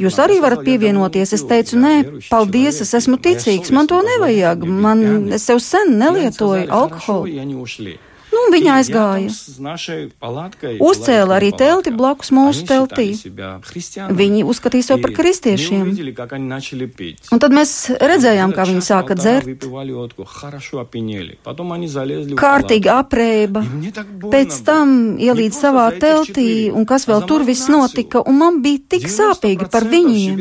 Jūs 0.00 0.16
arī 0.22 0.38
varat 0.40 0.62
pievienoties. 0.64 1.34
Es 1.36 1.44
teicu, 1.48 1.76
nē, 1.82 1.94
paldies, 2.30 2.80
es 2.84 2.94
esmu 2.96 3.18
ticīgs, 3.20 3.72
man 3.76 3.90
to 3.90 4.00
nevajag. 4.06 4.64
Man, 4.64 5.04
es 5.36 5.44
sev 5.50 5.60
sen 5.60 5.98
nelietoju 6.00 6.70
alkoholu. 6.72 7.98
Nu, 8.32 8.46
viņa 8.52 8.76
aizgāja. 8.80 9.28
Uzcēla 10.80 11.36
arī 11.36 11.50
telti 11.56 11.92
blakus 11.92 12.30
mūsu 12.32 12.64
teltī. 12.68 13.12
Viņi 14.22 14.44
uzskatīja 14.48 14.86
sev 14.88 15.02
par 15.04 15.12
kristiešiem. 15.16 15.90
Un 17.32 17.42
tad 17.42 17.56
mēs 17.56 17.72
redzējām, 18.00 18.54
kā 18.56 18.66
viņi 18.70 18.84
sāka 18.86 19.16
dzert. 19.18 19.66
Kārtīgi 22.40 22.92
aprēba. 22.92 23.64
Pēc 24.32 24.58
tam 24.64 24.94
ielīdz 25.20 25.60
savā 25.66 25.86
teltī, 26.00 26.48
un 26.72 26.88
kas 26.88 27.06
vēl 27.10 27.26
tur 27.28 27.44
viss 27.48 27.68
notika, 27.72 28.24
un 28.24 28.40
man 28.40 28.62
bija 28.64 28.80
tik 28.96 29.08
sāpīgi 29.12 29.68
par 29.72 29.84
viņiem. 29.92 30.40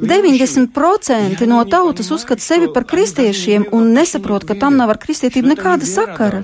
90% 0.00 1.46
no 1.50 1.60
tautas 1.68 2.10
uzskata 2.14 2.42
sevi 2.42 2.72
par 2.72 2.88
kristiešiem 2.88 3.68
un 3.76 3.92
nesaprot, 3.96 4.48
ka 4.48 4.56
tam 4.58 4.80
nav 4.80 4.94
ar 4.94 5.02
kristietību 5.02 5.52
nekāda 5.52 5.88
sakara. 5.88 6.42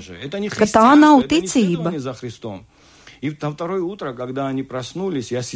Ka 0.53 0.69
tā 0.75 0.91
nav 0.99 1.23
ticība. 1.31 1.93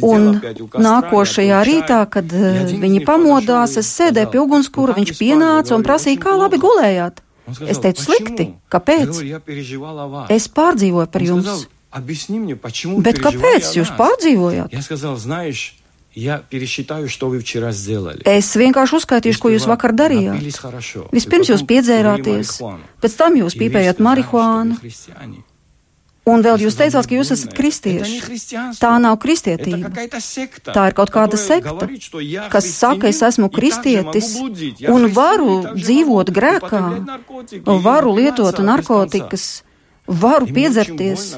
Un 0.02 0.40
nākošajā 0.82 1.58
rītā, 1.68 1.98
kad 2.10 2.32
viņi 2.32 3.04
pamodās, 3.06 3.76
es 3.78 3.90
sēdēju 3.98 4.30
pie 4.32 4.40
ugunskura, 4.42 4.96
viņš 4.96 5.12
pienāca 5.20 5.76
un 5.76 5.84
prasīja, 5.86 6.18
kā 6.24 6.32
labi 6.40 6.58
gulējāt. 6.62 7.20
Es 7.66 7.78
teicu, 7.82 8.02
slikti, 8.06 8.46
kāpēc? 8.70 9.20
Es 10.30 10.48
pārdzīvoju 10.48 11.08
par 11.10 11.22
jums. 11.26 11.66
Bet 13.02 13.18
kāpēc 13.22 13.72
jūs 13.76 13.90
pārdzīvojāt? 13.98 14.70
Я 16.15 16.37
пересчитаю, 16.37 17.09
что 17.09 17.27
вы 17.27 17.39
вчера 17.39 17.73
сделали. 17.73 18.23
Es 18.23 18.55
vienkārši 18.55 18.95
uzskaitīšu, 19.01 19.39
ko 19.43 19.49
jūs 19.51 19.65
vakar 19.67 19.91
darījāt. 19.91 20.39
Vispirms 21.11 21.51
jūs 21.51 21.65
piedzērāties, 21.67 22.53
pēc 23.03 23.17
tam 23.19 23.35
jūs 23.35 23.57
pīpējat 23.59 23.99
marihuānu. 23.99 24.79
Un 26.25 26.41
vēl 26.41 26.63
jūs 26.63 26.77
teicāt, 26.79 27.05
ka 27.05 27.17
jūs 27.19 27.33
esat 27.35 27.51
kristieši. 27.53 28.39
Tā 28.79 28.95
nav 29.03 29.19
kristietība. 29.21 29.91
Tā 30.71 30.87
ir 30.89 30.95
kaut 30.97 31.11
kāda 31.13 31.37
sekta, 31.37 31.85
kas 32.49 32.71
saka, 32.79 33.11
es 33.11 33.19
esmu 33.21 33.51
kristietis 33.53 34.31
un 34.89 35.11
varu 35.13 35.59
dzīvot 35.75 36.31
grēkā, 36.33 36.83
varu 37.85 38.15
lietot 38.17 38.63
narkotikas 38.63 39.65
varu 40.05 40.45
piedzerties. 40.53 41.33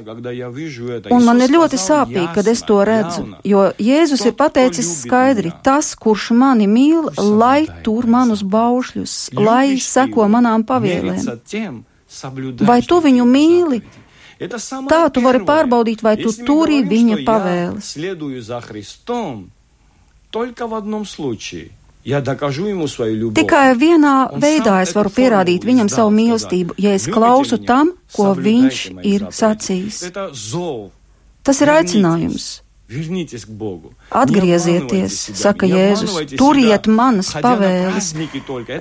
Un 1.11 1.23
man 1.23 1.41
ir 1.43 1.53
ļoti 1.53 1.79
sāpīgi, 1.79 2.27
kad 2.35 2.47
es 2.51 2.63
to 2.67 2.79
redzu, 2.87 3.25
jo 3.47 3.63
Jēzus 3.79 4.25
ir 4.27 4.35
pateicis 4.37 4.89
skaidri, 5.03 5.53
tas, 5.63 5.93
kurš 5.95 6.31
mani 6.35 6.67
mīl, 6.67 7.07
lai 7.17 7.67
tur 7.85 8.07
manus 8.11 8.43
baušļus, 8.43 9.15
lai 9.37 9.77
seko 9.83 10.27
manām 10.31 10.67
pavēlēm. 10.67 11.79
Vai 12.67 12.81
tu 12.87 12.99
viņu 13.03 13.27
mīli? 13.27 13.81
Tā 14.37 15.01
tu 15.09 15.23
vari 15.23 15.41
pārbaudīt, 15.47 16.03
vai 16.05 16.17
tu 16.19 16.31
turi 16.45 16.83
viņa 16.85 17.23
pavēles. 17.27 17.95
Только 20.29 20.67
в 20.67 20.73
одном 20.75 21.05
случае – 21.05 21.80
Tikai 23.36 23.76
vienā 23.78 24.16
veidā 24.42 24.80
es 24.82 24.90
varu 24.96 25.10
pierādīt 25.14 25.62
viņam 25.66 25.88
savu 25.92 26.10
mīlestību, 26.16 26.74
ja 26.82 26.96
es 26.98 27.06
klausu 27.06 27.60
tam, 27.62 27.92
ko 28.16 28.32
viņš 28.34 28.82
ir 29.06 29.28
sacījis. 29.30 30.02
Tas 31.42 31.60
ir 31.62 31.70
aicinājums. 31.70 32.48
Atgriezieties, 34.12 35.14
saka 35.38 35.66
Jēzus, 35.70 36.34
turiet 36.36 36.86
manas 36.90 37.30
pavēles, 37.32 38.10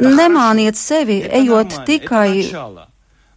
nemāniet 0.02 0.76
sevi, 0.76 1.22
ejot 1.24 1.78
tikai 1.88 2.50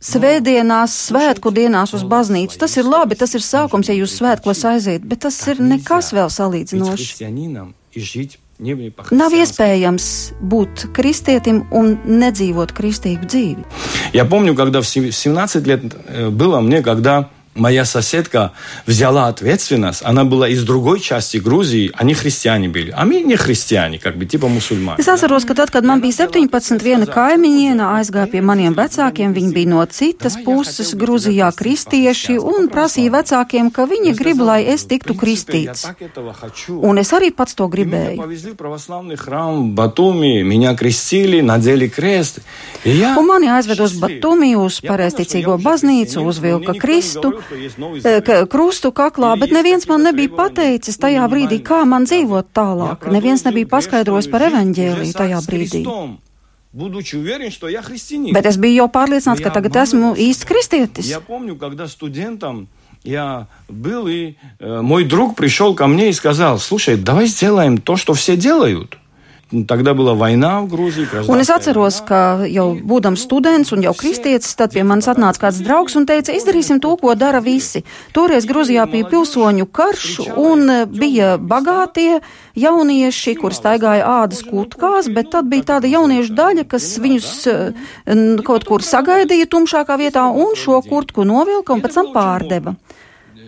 svētdienās, 0.04 0.96
svētku 1.08 1.52
dienās 1.54 1.94
uz 1.94 2.02
baznīcu. 2.10 2.58
Tas 2.58 2.74
ir 2.80 2.88
labi, 2.90 3.14
tas 3.20 3.36
ir 3.38 3.44
sākums, 3.44 3.88
ja 3.88 3.94
jūs 3.94 4.16
svētkos 4.18 4.64
aiziet, 4.72 5.06
bet 5.06 5.22
tas 5.28 5.38
ir 5.46 5.62
nekas 5.62 6.10
vēl 6.16 6.32
salīdzinoši. 6.32 7.30
Nav 8.58 9.34
iespējams 9.34 10.06
būt 10.40 10.86
kristietim 10.94 11.64
un 11.74 11.96
nedzīvot 12.06 12.70
kristīgu 12.72 13.26
dzīvi. 13.26 13.64
Я 14.12 14.24
помню, 14.24 14.54
когда 14.54 14.80
в 14.80 14.86
17 14.86 15.66
лет 15.66 15.82
было 16.30 16.60
мне, 16.60 16.82
когда 16.82 17.30
моя 17.59 17.85
соседка 17.85 18.53
взяла 18.85 19.27
ответственность, 19.27 20.01
она 20.03 20.23
была 20.23 20.47
из 20.47 20.63
другой 20.63 20.99
части 20.99 21.37
Грузии, 21.37 21.91
они 21.95 22.13
христиане 22.13 22.69
были, 22.69 22.91
а 22.95 23.05
мы 23.05 23.21
не 23.21 23.35
христиане, 23.35 23.99
как 23.99 24.17
бы, 24.17 24.25
типа 24.25 24.47
мусульмане. 24.47 24.99
Es 24.99 25.07
atceros, 25.07 25.45
ka 25.45 25.53
tad, 25.53 25.71
kad 25.71 25.83
man 25.83 26.01
bija 26.01 26.27
17, 26.27 26.81
viena 26.81 27.05
kaimiņiena 27.05 27.99
aizgāja 27.99 28.27
pie 28.31 28.41
maniem 28.41 28.73
vecākiem, 28.73 29.33
viņi 29.33 29.53
bija 29.53 29.69
no 29.69 29.85
citas 29.85 30.37
puses 30.45 30.93
Gruzijā 30.95 31.51
kristieši 31.55 32.39
un 32.39 32.69
prasīja 32.71 33.11
vecākiem, 33.19 33.71
ka 33.71 33.85
viņi 33.85 34.15
grib, 34.17 34.41
lai 34.41 34.63
es 34.65 34.85
tiktu 34.85 35.13
kristīts. 35.13 35.87
Un 36.69 36.97
es 36.97 37.13
arī 37.13 37.31
pats 37.35 37.55
to 37.55 37.67
gribēju. 37.67 38.23
Un 43.19 43.27
mani 43.27 43.49
aizved 43.49 43.79
uz 43.79 43.93
Batumi, 43.99 44.55
uz 44.55 44.79
pareizticīgo 44.85 45.57
baznīcu, 45.61 46.23
uzvilka 46.23 46.73
Kristu, 46.79 47.33
krustu 48.51 48.91
kaklā, 48.95 49.33
bet 49.39 49.51
neviens 49.55 49.87
man 49.89 50.03
nebija 50.07 50.31
pateicis 50.37 50.97
tajā 51.01 51.27
brīdī, 51.31 51.61
kā 51.65 51.83
man 51.89 52.07
dzīvot 52.09 52.49
tālāk. 52.55 53.07
Neviens 53.11 53.45
nebija 53.47 53.69
paskaidrojis 53.75 54.31
par 54.31 54.47
evaņģēliju 54.49 55.13
tajā 55.17 55.43
brīdī. 55.45 55.83
Bet 58.33 58.45
es 58.45 58.57
biju 58.61 58.83
jau 58.83 58.89
pārliecināts, 58.93 59.41
ka 59.41 59.53
tagad 59.53 59.79
esmu 59.85 60.13
īsts 60.15 60.45
kristietis. 60.45 61.09
Я 63.03 63.47
был, 63.69 64.07
и 64.07 64.35
э, 64.59 64.81
мой 64.81 65.05
друг 65.05 65.35
пришел 65.35 65.73
ко 65.73 65.87
мне 65.87 66.09
и 66.09 66.13
сказал, 66.13 66.59
слушай, 66.59 66.97
давай 66.97 67.27
сделаем 67.27 67.77
то, 67.77 67.95
что 67.95 68.13
все 68.13 68.35
делают. 68.35 68.97
Тогда 69.67 69.95
была 69.95 70.13
война 70.13 70.61
в 70.61 70.67
Грузии. 70.67 71.07
Un 71.27 71.41
es 71.41 71.49
atceros, 71.49 72.03
ka 72.05 72.45
jau 72.45 72.77
būdams 72.77 73.17
students 73.17 73.73
un 73.73 73.81
jau 73.81 73.95
kristietis, 73.97 74.53
tad 74.53 74.75
pie 74.77 74.83
manis 74.85 75.09
atnāca 75.09 75.41
kāds 75.47 75.63
draugs 75.65 75.97
un 75.97 76.05
teica, 76.05 76.35
izdarīsim 76.37 76.77
to, 76.77 76.93
ko 77.01 77.15
dara 77.17 77.41
visi. 77.41 77.81
Toreiz 78.13 78.45
Gruzijā 78.45 78.85
bija 78.85 79.09
pilsoņu 79.09 79.65
karš 79.73 80.19
un 80.37 80.69
bija 80.93 81.39
bagātie 81.41 82.21
jaunieši, 82.53 83.33
kur 83.41 83.57
staigāja 83.57 84.05
ādas 84.21 84.45
kutkās, 84.45 85.09
bet 85.09 85.33
tad 85.33 85.49
bija 85.49 85.65
tāda 85.73 85.89
jauniešu 85.89 86.37
daļa, 86.37 86.67
kas 86.69 86.85
viņus 87.01 87.33
kaut 88.45 88.69
kur 88.69 88.85
sagaidīja 88.85 89.49
tumšākā 89.49 89.97
vietā 89.97 90.29
un 90.29 90.53
šo 90.53 90.77
kurtku 90.85 91.25
novilka 91.25 91.73
un 91.73 91.81
pēc 91.81 91.97
tam 91.97 92.13
pārdeva. 92.13 92.77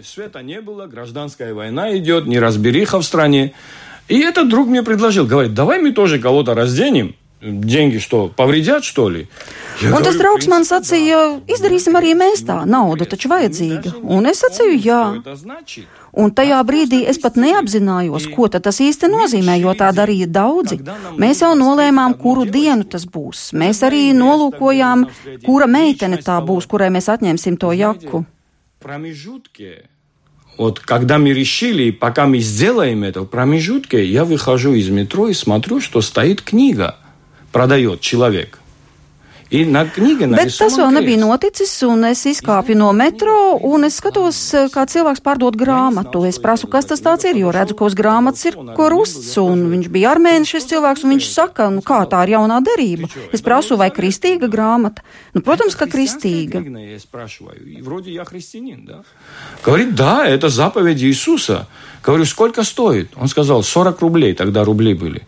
Света 0.01 0.41
не 0.41 0.60
было, 0.62 0.88
гражданская 0.88 1.53
война 1.53 1.95
идет, 1.95 2.25
неразбериха 2.25 2.99
в 2.99 3.05
стране. 3.05 3.53
И 4.07 4.19
этот 4.19 4.49
друг 4.49 4.67
мне 4.67 4.84
предложил, 4.84 5.25
говорит, 5.25 5.53
давай 5.53 5.79
мы 5.79 5.91
тоже 5.91 6.19
кого-то 6.19 6.53
разденем. 6.53 7.15
Деньги 7.41 7.97
что, 7.97 8.27
повредят, 8.27 8.84
что 8.84 9.10
ли? 9.10 9.27
Ja 9.81 9.95
un 9.95 10.03
tas 10.03 10.13
draugs 10.13 10.45
man 10.45 10.62
sacīja, 10.62 11.41
izdarīsim 11.49 11.95
arī 11.97 12.12
mēs 12.13 12.43
tā, 12.45 12.60
nauda 12.69 13.07
taču 13.10 13.31
vajadzīga. 13.31 13.95
Un 14.03 14.27
es 14.29 14.43
sacīju, 14.43 14.75
jā. 14.77 14.99
Un 16.13 16.29
tajā 16.38 16.60
brīdī 16.67 16.99
es 17.10 17.17
pat 17.23 17.39
neapzinājos, 17.41 18.27
ko 18.36 18.45
tas 18.51 18.77
īsti 18.86 19.10
nozīmē, 19.10 19.57
jo 19.63 19.73
tā 19.79 19.89
darīja 19.95 20.27
daudzi. 20.29 20.77
Mēs 21.17 21.41
jau 21.41 21.55
nolēmām, 21.57 22.13
kuru 22.21 22.45
dienu 22.45 22.86
tas 22.86 23.07
būs. 23.10 23.55
Mēs 23.57 23.81
arī 23.88 24.12
nolūkojām, 24.13 25.07
kura 25.47 25.65
meitene 25.65 26.21
tā 26.21 26.38
būs, 26.45 26.69
kurai 26.69 26.91
mēs 26.93 27.10
atņemsim 27.10 27.57
to 27.57 27.73
jaku. 27.73 28.25
Вот 30.56 30.80
когда 30.80 31.18
мы 31.18 31.32
решили, 31.32 31.90
пока 31.90 32.26
мы 32.26 32.38
сделаем 32.38 33.04
это, 33.04 33.22
в 33.22 33.26
промежутке 33.26 34.04
я 34.04 34.24
выхожу 34.24 34.72
из 34.72 34.88
метро 34.88 35.28
и 35.28 35.34
смотрю, 35.34 35.80
что 35.80 36.00
стоит 36.00 36.40
книга, 36.40 36.96
продает 37.52 38.00
человек. 38.00 38.58
Bet 39.51 40.53
tas 40.55 40.77
vēl 40.79 40.93
nebija 40.95 41.19
noticis, 41.19 41.73
un 41.84 42.05
es 42.07 42.21
izkāpu 42.29 42.71
no 42.79 42.93
metro, 42.95 43.34
un 43.67 43.84
es 43.84 43.97
skatos, 43.99 44.38
kā 44.71 44.86
cilvēks 44.88 45.19
pārdod 45.25 45.57
grāmatu. 45.60 46.21
Es 46.29 46.39
prasu, 46.39 46.69
kas 46.71 46.88
tas 46.88 47.03
tāds 47.03 47.27
ir, 47.27 47.36
jo 47.41 47.51
redzu, 47.51 47.75
ka 47.75 47.89
uz 47.89 47.97
grāmatas 47.99 48.47
ir 48.47 48.55
krusts, 48.77 49.34
un 49.43 49.65
viņš 49.73 49.89
bija 49.91 50.13
armēnis 50.15 50.53
šis 50.55 50.69
cilvēks, 50.71 51.03
un 51.03 51.15
viņš 51.17 51.27
saka, 51.34 51.67
nu 51.75 51.84
kā 51.84 51.99
tā 52.07 52.23
ir 52.23 52.38
jaunā 52.38 52.62
derība. 52.63 53.12
Es 53.36 53.43
prasu, 53.43 53.75
vai 53.75 53.89
kristīga 53.91 54.47
grāmata? 54.47 55.03
Nu, 55.36 55.43
protams, 55.43 55.75
ka 55.75 55.89
kristīga. 55.91 56.63
Говорит, 59.65 59.95
да, 59.95 60.25
это 60.25 60.49
заповедь 60.49 61.03
Иисуса. 61.03 61.67
Говорю, 62.03 62.25
сколько 62.25 62.63
стоит? 62.63 63.10
Он 63.17 63.27
сказал, 63.27 63.63
40 63.63 63.99
рублей, 63.99 64.34
тогда 64.34 64.63
рубли 64.63 64.93
были. 64.93 65.23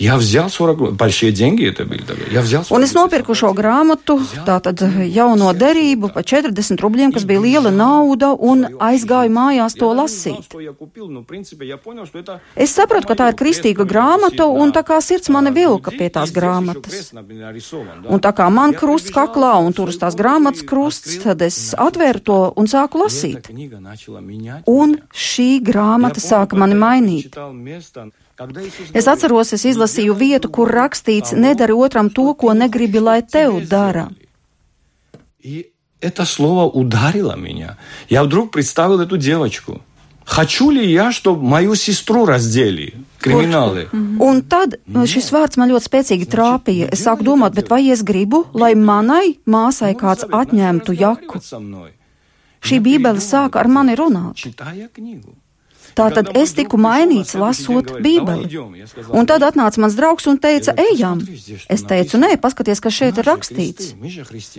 Я 0.00 0.16
взял 0.16 0.48
40, 0.48 0.94
большие 0.94 1.30
деньги 1.30 1.68
это 1.68 1.84
были 1.84 2.00
тогда. 2.00 2.24
Я 2.30 2.40
взял 2.40 2.64
40. 2.64 2.72
Un 2.72 2.84
es 2.86 2.94
nopirku 2.96 3.34
šo 3.36 3.52
grāmatu, 3.52 4.16
tātad 4.48 4.80
jauno 5.04 5.52
derību 5.52 6.08
par 6.14 6.24
40 6.24 6.80
rubļiem, 6.80 7.12
kas 7.12 7.26
bija 7.28 7.42
liela 7.44 7.68
nauda, 7.68 8.30
un 8.32 8.64
aizgāju 8.80 9.28
mājās 9.28 9.76
to 9.76 9.92
lasīt. 9.92 10.48
Es 12.56 12.72
sapratu, 12.72 13.10
ka 13.10 13.16
tā 13.20 13.26
ir 13.28 13.36
kristīga 13.36 13.84
grāmata, 13.84 14.46
un 14.48 14.72
tā 14.72 14.80
kā 14.88 15.02
sirds 15.04 15.28
mani 15.28 15.52
vilka 15.52 15.92
pie 15.92 16.08
tās 16.08 16.32
grāmatas. 16.32 17.12
Un 18.08 18.24
tā 18.24 18.32
kā 18.32 18.48
man 18.48 18.72
krusts 18.72 19.12
kaklā 19.12 19.52
un 19.60 19.76
tur 19.76 19.92
uz 19.92 20.00
tās 20.00 20.16
grāmatas 20.16 20.64
krusts, 20.64 21.20
tad 21.26 21.44
es 21.44 21.74
atvēru 21.76 22.24
to 22.24 22.40
un 22.56 22.72
sāku 22.72 23.04
lasīt. 23.04 23.52
Un 24.64 24.96
šī 25.12 25.50
grāmata 25.60 26.24
sāka 26.24 26.56
mani 26.56 26.80
mainīt. 26.80 27.36
Es 28.94 29.06
atceros, 29.06 29.52
es 29.52 29.66
izlasīju 29.68 30.14
vietu, 30.16 30.48
kur 30.48 30.70
rakstīts: 30.72 31.34
nedari 31.36 31.76
otram 31.76 32.08
to, 32.08 32.32
ko 32.34 32.54
negribi, 32.56 33.00
lai 33.00 33.20
tev 33.22 33.60
dara. 33.68 34.08
Это 36.00 36.24
слово 36.24 36.64
ударило 36.64 37.36
меня. 37.36 37.76
Я 38.08 38.24
вдруг 38.24 38.52
представил 38.52 39.00
эту 39.00 39.18
девочку. 39.18 39.82
Хочу 40.24 40.70
ли 40.70 40.90
я, 40.90 41.12
чтобы 41.12 41.42
mою 41.42 41.74
сестру 41.74 42.24
раздели? 42.24 42.94
Krimināli. 43.20 43.88
Un 43.92 44.40
tad 44.48 44.78
šis 44.86 45.28
vārds 45.34 45.58
man 45.60 45.68
ļoti 45.68 45.88
spēcīgi 45.90 46.28
trāpīja. 46.30 46.88
Es 46.94 47.02
sāku 47.04 47.26
domāt, 47.26 47.52
bet 47.52 47.68
vai 47.68 47.82
es 47.92 48.00
gribu, 48.06 48.46
lai 48.54 48.72
manai 48.78 49.36
māsai 49.44 49.92
kāds 49.98 50.24
atņemtu 50.24 50.94
jaku? 50.96 51.42
Šī 52.62 52.78
bībele 52.80 53.20
sāka 53.20 53.60
ar 53.60 53.68
mani 53.68 53.96
runāt. 53.98 54.40
Tātad 55.95 56.31
es 56.35 56.51
tiku 56.55 56.77
mainīts, 56.81 57.35
lasot 57.39 57.93
Bībeli. 58.03 58.49
Un 59.15 59.27
tad 59.29 59.45
atnāca 59.47 59.79
mans 59.79 59.95
draugs 59.95 60.27
un 60.27 60.39
teica, 60.43 60.75
ejam. 60.91 61.21
Es 61.71 61.85
teicu, 61.87 62.19
nē, 62.19 62.35
paskaties, 62.43 62.81
kas 62.83 62.97
šeit 62.97 63.21
ir 63.21 63.29
rakstīts. 63.29 63.93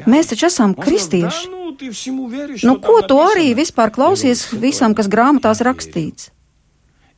Mēs 0.09 0.33
taču 0.33 0.49
esam 0.49 0.72
kristieši. 0.79 1.53
Nu, 2.64 2.79
ko 2.81 3.03
tu 3.09 3.20
arī 3.20 3.51
vispār 3.59 3.92
klausies 3.92 4.46
visam, 4.57 4.96
kas 4.96 5.11
grāmatās 5.12 5.61
rakstīts? 5.66 6.31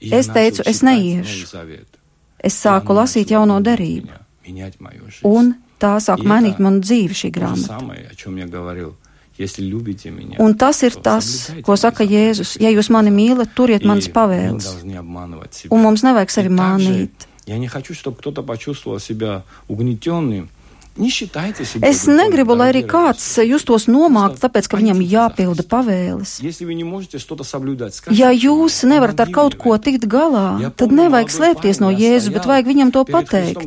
Es 0.00 0.30
teicu, 0.34 0.66
es 0.66 0.82
neiešu. 0.82 1.46
Es 2.38 2.58
sāku 2.58 2.94
lasīt 2.94 3.32
jauno 3.34 3.58
derību. 3.62 4.14
Un 5.26 5.54
tā 5.82 5.96
sāk 6.02 6.22
mainīt 6.26 6.58
manu 6.62 6.82
dzīvi 6.82 7.14
šī 7.22 7.30
grāmata. 7.34 7.78
Un 10.42 10.54
tas 10.58 10.82
ir 10.82 10.96
tas, 11.02 11.28
ko 11.62 11.76
saka 11.78 12.04
Jēzus. 12.04 12.56
Ja 12.60 12.70
jūs 12.74 12.90
mani 12.90 13.12
mīlat, 13.14 13.54
turiet 13.54 13.86
manas 13.86 14.08
pavēles. 14.10 14.66
Un 15.70 15.82
mums 15.86 16.02
nevajag 16.06 16.30
sevi 16.34 16.50
mānīt. 16.50 17.28
Es 21.86 22.00
negribu, 22.10 22.56
lai 22.58 22.72
arī 22.72 22.80
kāds 22.90 23.22
justos 23.46 23.86
nomākts, 23.86 24.40
tāpēc, 24.42 24.66
ka 24.66 24.80
viņam 24.80 24.98
jāpilda 25.06 25.62
pavēles. 25.70 26.32
Ja 28.18 28.32
jūs 28.34 28.80
nevarat 28.82 29.20
ar 29.22 29.30
kaut 29.30 29.54
ko 29.62 29.78
tikt 29.78 30.08
galā, 30.10 30.72
tad 30.74 30.90
nevajag 30.90 31.30
slēpties 31.30 31.78
no 31.78 31.92
Jēzus, 31.94 32.32
bet 32.34 32.50
vajag 32.50 32.66
viņam 32.72 32.90
to 32.90 33.04
pateikt. 33.06 33.62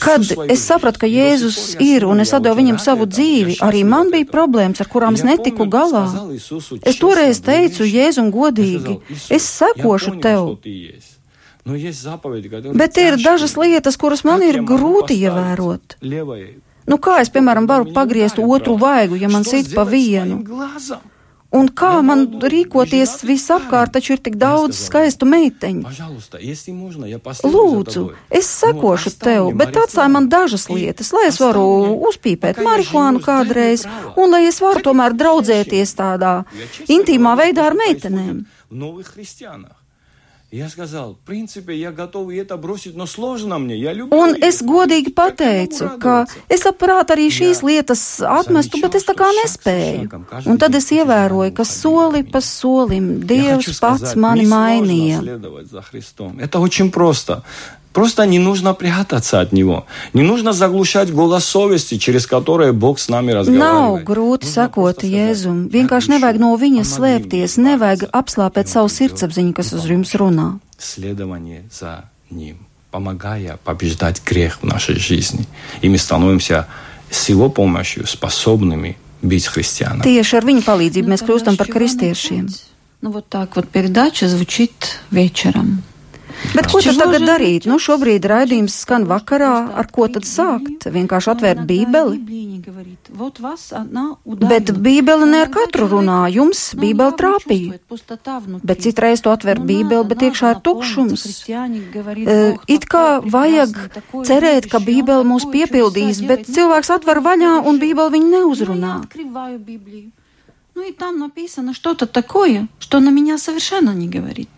Kad 0.00 0.22
es 0.48 0.62
sapratu, 0.62 1.00
ka 1.02 1.08
Jēzus 1.10 1.58
ir 1.82 2.06
un 2.06 2.22
es 2.22 2.30
devu 2.30 2.56
viņam 2.60 2.78
savu 2.78 3.06
dzīvi, 3.10 3.58
arī 3.66 3.82
man 3.84 4.12
bija 4.14 4.28
problēmas, 4.30 4.80
ar 4.80 4.88
kurām 4.92 5.18
es 5.18 5.24
netiku 5.26 5.66
galā. 5.66 6.06
Es 6.86 7.00
toreiz 7.02 7.42
teicu 7.42 7.88
Jēzum 7.88 8.30
godīgi, 8.30 9.00
es 9.28 9.50
sekošu 9.50 10.14
tev. 10.22 10.54
Bet 12.74 13.02
ir 13.02 13.18
dažas 13.20 13.56
lietas, 13.58 13.98
kuras 14.00 14.24
man 14.24 14.46
ir 14.46 14.62
grūti 14.64 15.18
ievērot. 15.26 15.98
Nu, 16.90 16.96
kā 17.02 17.20
es, 17.20 17.28
piemēram, 17.34 17.68
varu 17.70 17.92
pagriezt 17.94 18.38
otru 18.40 18.78
vaigu, 18.80 19.18
ja 19.20 19.28
man 19.30 19.44
sit 19.44 19.74
pa 19.74 19.84
vienu? 19.84 20.40
Un 21.50 21.66
kā 21.74 21.96
man 22.06 22.26
rīkoties 22.52 23.24
visapkārt, 23.26 23.90
taču 23.96 24.14
ir 24.14 24.20
tik 24.22 24.36
daudz 24.38 24.78
skaistu 24.84 25.26
meiteņu? 25.26 25.82
Lūdzu, 27.54 28.04
es 28.40 28.50
sekošu 28.60 29.12
tev, 29.18 29.50
bet 29.58 29.74
atstāj 29.82 30.06
man 30.14 30.28
dažas 30.30 30.68
lietas, 30.70 31.10
lai 31.16 31.26
es 31.32 31.40
varu 31.42 31.66
uzpīpēt 32.10 32.62
marihuānu 32.62 33.24
kādreiz, 33.26 33.82
un 34.14 34.30
lai 34.36 34.44
es 34.52 34.62
varu 34.62 34.84
tomēr 34.86 35.18
draudzēties 35.18 35.96
tādā 35.98 36.36
intīmā 36.86 37.34
veidā 37.42 37.66
ar 37.72 37.78
meitenēm. 37.82 38.44
Un 44.16 44.34
es 44.42 44.58
godīgi 44.66 45.12
pateicu, 45.14 45.92
ka 46.02 46.24
es 46.50 46.64
labprāt 46.66 47.12
arī 47.14 47.28
šīs 47.30 47.62
lietas 47.62 48.02
atmestu, 48.26 48.80
bet 48.82 48.98
es 48.98 49.06
tā 49.06 49.14
kā 49.18 49.28
nespēju. 49.36 50.08
Un 50.50 50.58
tad 50.58 50.74
es 50.74 50.90
ievēroju, 50.96 51.54
ka 51.54 51.66
soli 51.68 52.24
pa 52.26 52.42
solim 52.42 53.20
Dievs 53.30 53.78
pats 53.78 54.16
mani 54.18 54.48
mainīja. 54.50 55.22
следовать 57.89 58.15
за 58.15 58.21
Христом. 58.21 58.25
Это 58.25 58.25
очень 58.25 58.25
просто. 58.25 58.25
Просто 58.25 58.25
не 58.25 58.39
нужно 58.39 58.73
прятаться 58.73 59.39
от 59.39 59.53
Него. 59.53 59.85
Не 60.13 60.21
нужно 60.21 60.51
заглушать 60.51 61.13
голос 61.13 61.45
совести, 61.45 61.97
через 61.97 62.27
которое 62.27 62.73
Бог 62.73 62.99
с 62.99 63.07
нами 63.07 63.31
Nav 63.31 63.35
разговаривает. 63.35 64.05
grūti 64.05 64.45
Нужно 64.45 64.63
sakot 64.63 64.93
просто 64.93 65.07
сказать, 65.07 65.15
Jēzum. 65.15 65.69
«Я 65.71 65.81
Vienkārši 65.81 66.07
ищу, 66.07 66.19
nevajag 66.19 66.39
no 66.39 66.57
viņa 66.57 66.83
помоги 66.83 66.95
slēpties, 66.95 67.57
мне, 67.57 67.69
nevajag 67.69 67.99
Бабушка». 67.99 68.19
apslāpēt 68.19 68.67
И 68.67 68.71
savu 68.71 68.85
он 68.85 68.89
идет 68.89 68.99
sirdsapziņu, 68.99 69.53
kas 69.53 69.71
и 69.71 69.75
uz 69.75 69.85
jums 69.85 70.11
помогает. 70.11 70.21
runā. 70.21 70.59
Следование 70.77 71.63
за 71.71 72.03
Ним, 72.29 72.57
помогая 72.91 73.57
побеждать 73.63 74.21
грех 74.25 74.59
в 74.61 74.65
нашей 74.65 74.95
жизни. 74.95 75.45
И 75.81 75.87
мы 75.87 75.97
становимся 75.97 76.67
с 77.09 77.29
Его 77.29 77.49
помощью 77.49 78.07
способными 78.07 78.97
быть 79.21 79.47
христианами. 79.47 80.03
Tieši 80.03 80.35
ar 80.37 80.43
viņa 80.43 80.63
palīdzību 80.67 81.07
Ну, 81.07 81.13
mēs 81.13 81.23
kļūstam 81.23 81.55
par 81.55 81.67
kristiešiem. 81.71 82.49
Ну 83.01 83.11
вот 83.11 83.29
так 83.29 83.55
вот 83.55 83.69
передача 83.69 84.27
звучит 84.27 84.99
вечером. 85.11 85.83
Bet 86.55 86.67
ko 86.71 86.79
tad 86.81 86.93
Čего 86.95 87.03
tagad 87.03 87.19
же 87.21 87.25
darīt? 87.27 87.65
Nu, 87.65 87.73
начать? 87.75 87.85
šobrīd 87.87 88.23
raidījums 88.25 88.73
skan 88.83 89.05
vakarā, 89.05 89.71
ar 89.75 89.87
ko 89.87 90.07
tad 90.07 90.23
Открыть 90.23 90.35
sākt? 90.35 90.83
Библию, 90.83 90.93
Vienkārši 90.95 91.27
но 91.27 91.33
atvērt 91.33 91.57
иногда 91.57 91.73
Bībeli. 91.73 92.17
Библия 92.17 92.45
не 92.45 92.59
говорит. 92.59 92.99
Вот 93.09 93.39
вас 93.39 93.73
она 93.73 94.17
Bet 94.25 94.69
ударила. 94.71 94.77
Bībele 94.83 95.25
ne 95.25 95.41
ar 95.41 95.47
Иногда 95.47 95.59
katru 95.59 95.87
человек, 95.87 95.93
runā, 95.93 96.19
jums 96.31 96.59
ну, 96.73 96.81
Bībele 96.81 97.11
явно 97.11 97.17
trāpīja. 97.17 97.69
чувствует 97.71 97.81
пустота 97.87 98.39
внутри. 98.39 98.67
Bet 98.67 98.79
citreiz 98.81 99.21
tu 99.21 99.29
atver 99.29 99.57
Nu, 99.59 99.65
Bībeli, 99.65 100.03
надо, 100.03 100.09
bet 100.09 100.17
надо 100.21 100.25
iekšā 100.25 100.47
ir 100.51 100.55
наполниться. 100.55 100.95
tukšums. 100.95 101.21
Христиане 101.23 101.81
говорит, 101.93 102.27
Eh, 102.27 102.51
Бог 102.53 102.63
It 102.67 102.83
kā 102.85 103.05
такой 103.21 103.29
vajag 103.31 103.71
прекрасный, 103.73 103.89
такой 103.93 104.25
cerēt, 104.25 104.63
ka 104.69 104.77
любящий, 104.79 105.01
Bībele 105.01 105.21
Он 105.21 105.27
mūs 105.31 105.43
такой 105.43 105.53
piepildīs, 105.55 106.15
чудеса 106.19 106.27
bet 106.27 106.45
делает. 106.45 106.55
cilvēks 106.55 106.89
Ну, 106.89 106.95
atver 106.95 107.15
такой 107.15 107.23
vaļā 107.23 107.51
un 107.65 107.73
любящий. 107.75 107.93
Bībele 107.93 108.09
viņu 108.15 108.29
Ну, 108.29 108.31
я 108.31 108.39
neuzrunā. 108.43 108.99
открываю 109.03 109.59
Библию. 109.59 110.11
Ну 110.75 110.81
и 110.81 110.91
там 110.91 111.19
написано 111.19 111.73
что-то 111.73 112.05
такое, 112.05 112.67
что 112.79 112.99
на 112.99 113.09
меня 113.09 113.37
совершенно 113.37 113.91
не 113.91 114.07
говорит. 114.09 114.49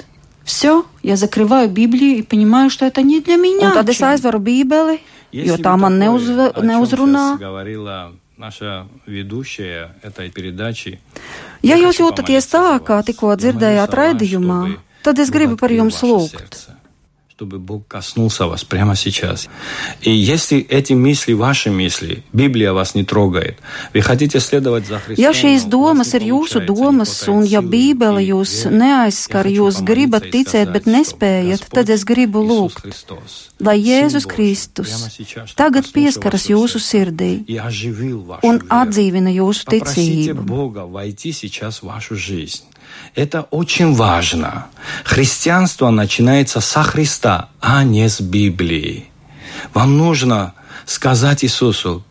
Все, 0.43 0.85
я 1.03 1.15
закрываю 1.17 1.69
Библию 1.69 2.17
и 2.17 2.21
понимаю, 2.21 2.69
что 2.69 2.85
это 2.85 3.01
не 3.01 3.19
для 3.19 3.35
меня. 3.35 3.71
Un 3.71 3.75
tad 3.75 3.89
es 3.89 3.97
Чем? 3.97 4.07
aizveru 4.09 4.39
Bībeli, 4.39 4.99
Если 5.31 5.49
jo 5.49 5.57
бы 5.57 5.63
tā 5.63 5.75
man 5.75 5.99
такое, 5.99 6.07
neuzve, 6.07 6.47
о 6.47 6.53
чем 6.53 6.65
neuzrunā. 6.69 7.25
сейчас 7.35 7.39
говорила 7.39 8.13
наша 8.37 8.87
ведущая 9.05 9.95
этой 10.03 10.29
передачи. 10.31 10.99
Ja 11.61 11.75
я 11.75 11.83
jūs 11.83 11.97
хочу 11.97 12.07
jūtaties 12.07 12.47
помолиться 12.47 12.57
tā, 12.57 12.79
за 12.79 12.79
kā 12.79 12.95
вас. 12.95 13.05
tikko 13.05 13.29
Я 13.31 13.35
dzirdējāt 13.35 13.89
молюсь 13.91 13.91
за 13.91 13.95
вас, 13.97 13.97
raidījumā, 13.99 14.61
чтобы 14.63 15.03
tad 15.03 15.19
es 15.19 15.29
Бог 15.29 15.35
gribu 15.35 15.57
par 15.57 15.67
открыл 15.69 15.83
jums 15.83 16.01
ваше 16.01 16.05
lūgt. 16.07 16.31
сердце, 16.31 16.69
чтобы 17.37 17.59
Бог 17.59 17.87
коснулся 17.87 18.47
вас 18.47 18.63
прямо 18.63 18.95
сейчас. 18.95 19.47
И 20.01 20.09
если 20.09 20.57
эти 20.59 20.93
мысли 20.93 21.33
ваши 21.33 21.69
мысли, 21.69 22.23
Библия 22.33 22.73
вас 22.73 22.95
не 22.95 23.03
трогает, 23.03 23.59
вы 23.93 24.01
хотите 24.01 24.39
следовать 24.39 24.87
за 24.87 24.97
Христом, 24.97 25.23
Ja 25.23 25.29
šīs 25.33 25.67
но 25.69 25.77
у 25.77 25.93
вас 25.93 26.09
domas 26.09 26.13
не 26.13 26.17
ir 26.17 26.23
jūsu 26.33 26.57
получается, 26.57 26.59
не 26.59 26.65
domas, 26.65 27.27
un 27.29 27.45
хватает 27.45 27.51
ja 27.51 27.61
силы 27.61 27.69
Bībele 27.69 28.23
и 28.23 28.27
jūs 28.33 28.65
веры, 28.65 28.77
neaizskar, 28.81 29.45
я 29.45 29.53
хочу 29.53 29.61
jūs 29.61 29.75
gribat 29.85 30.23
помолиться 30.25 30.57
и 30.57 30.65
ticēt, 30.65 30.67
bet 30.73 30.81
сказать, 30.81 30.97
nespējat, 30.97 31.57
что 31.61 31.69
tad 31.77 31.89
es 31.93 32.01
Господь 32.01 32.09
gribu 32.09 32.41
Иисус 32.41 32.57
lūgt, 32.57 32.81
Христос, 32.81 33.31
lai 33.59 33.77
Сын 33.77 33.85
Jēzus 33.85 34.25
Божий, 34.25 34.33
Kristus 34.33 34.89
прямо 34.89 35.09
сейчас, 35.13 35.49
чтобы 35.49 35.57
tagad 35.61 35.85
коснулся 35.85 35.93
pieskaras 35.93 36.41
вашего 36.41 36.57
jūsu 36.57 36.79
сердца 36.79 36.97
sirdī 36.97 37.45
и 37.45 37.57
оживил 37.57 38.21
вашу 38.23 38.41
un 38.47 38.57
веру. 38.57 38.65
atdzīvina 38.81 39.29
jūsu 39.29 39.61
Попросите 39.69 40.33
ticību. 40.33 40.41
Это 43.14 43.42
очень 43.50 43.94
важно. 43.94 44.66
Христианство 45.04 45.90
начинается 45.90 46.60
со 46.60 46.82
Христа, 46.82 47.50
а 47.60 47.84
не 47.84 48.08
с 48.08 48.20
Библии. 48.20 49.10
Вам 49.74 49.98
нужно 49.98 50.54
сказать 50.86 51.44
Иисусу, 51.44 52.04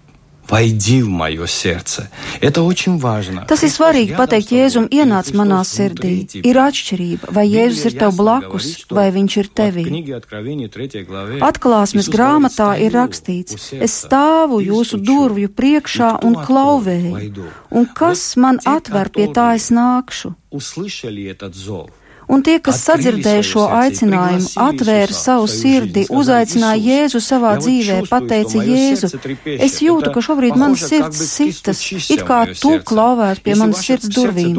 войди 0.51 1.03
в 1.03 1.09
мое 1.09 1.47
сердце. 1.49 2.09
Это 2.41 2.63
очень 2.63 2.99
важно. 2.99 3.45
Tas 3.49 3.65
ir 3.65 3.67
Христос 3.67 3.77
svarīgi 3.81 4.11
рядом 4.11 4.21
pateikt 4.23 4.43
с 4.43 4.47
тобой, 4.47 4.61
Jēzum, 4.63 4.87
или 4.89 5.03
ienāc 5.03 5.23
Христос 5.27 5.35
manā 5.35 5.59
внутри 5.59 5.75
sirdī. 5.75 6.27
тебя. 6.27 6.51
Ir 6.51 6.57
atšķirība, 6.57 7.33
vai 7.33 7.47
Jēzus 7.51 7.85
ir 7.87 7.93
tev 7.99 8.11
Библия 8.13 8.17
blakus, 8.17 8.63
ясно 8.67 8.87
говорит, 8.87 8.93
vai 8.95 9.09
viņš 9.11 9.33
ir 9.37 9.45
что 9.45 9.55
tevī. 9.59 9.83
в 9.83 9.89
книге 9.89 10.17
Откровения 10.17 10.69
3 10.69 11.03
главе 11.03 11.39
Atklāsmes 11.41 12.07
Иисус 12.07 12.15
grāmatā 12.15 12.79
говорит, 12.79 12.83
ir 12.87 12.91
«Стою 12.91 13.03
rakstīts: 13.03 13.55
у 13.55 13.59
сердца 13.59 13.85
Es 13.85 14.07
stāvu 14.07 14.61
и 14.63 14.67
jūsu 14.71 14.85
стучу, 14.85 15.05
durvju 15.05 15.49
priekšā 15.51 16.11
и 16.15 16.19
кто 16.19 16.27
un 16.29 16.37
откроет, 16.37 16.47
klauvēju, 16.47 17.11
войду». 17.11 17.45
un 17.71 17.87
kas 17.93 18.37
Вот 18.37 18.43
man 18.43 18.59
те, 18.61 18.71
atver 18.71 19.11
pie 19.11 19.27
tā, 19.27 19.51
которые 19.51 19.57
es 19.57 19.71
nākšu. 19.75 20.35
услышали 20.51 21.25
этот 21.25 21.57
зов, 21.57 21.91
un 22.32 22.44
tie, 22.46 22.58
kas 22.64 22.82
sadzirdēja 22.88 23.44
šo 23.46 23.66
aicinājumu, 23.76 24.50
atvēra 24.66 25.16
savu 25.16 25.48
sirdi, 25.52 26.06
uzaicināja 26.10 26.80
Jēzu 26.82 27.22
savā 27.24 27.56
dzīvē, 27.60 27.98
pateica 28.10 28.64
Jēzu, 28.66 29.10
es 29.58 29.80
jūtu, 29.84 30.12
ka 30.16 30.24
šobrīd 30.24 30.58
mans 30.60 30.86
sirds 30.88 31.22
sitas, 31.32 31.82
it 32.14 32.24
kā 32.28 32.44
tu 32.60 32.74
klauvētu 32.88 33.44
pie 33.46 33.56
manas 33.60 33.84
sirds 33.86 34.12
durvīm. 34.16 34.56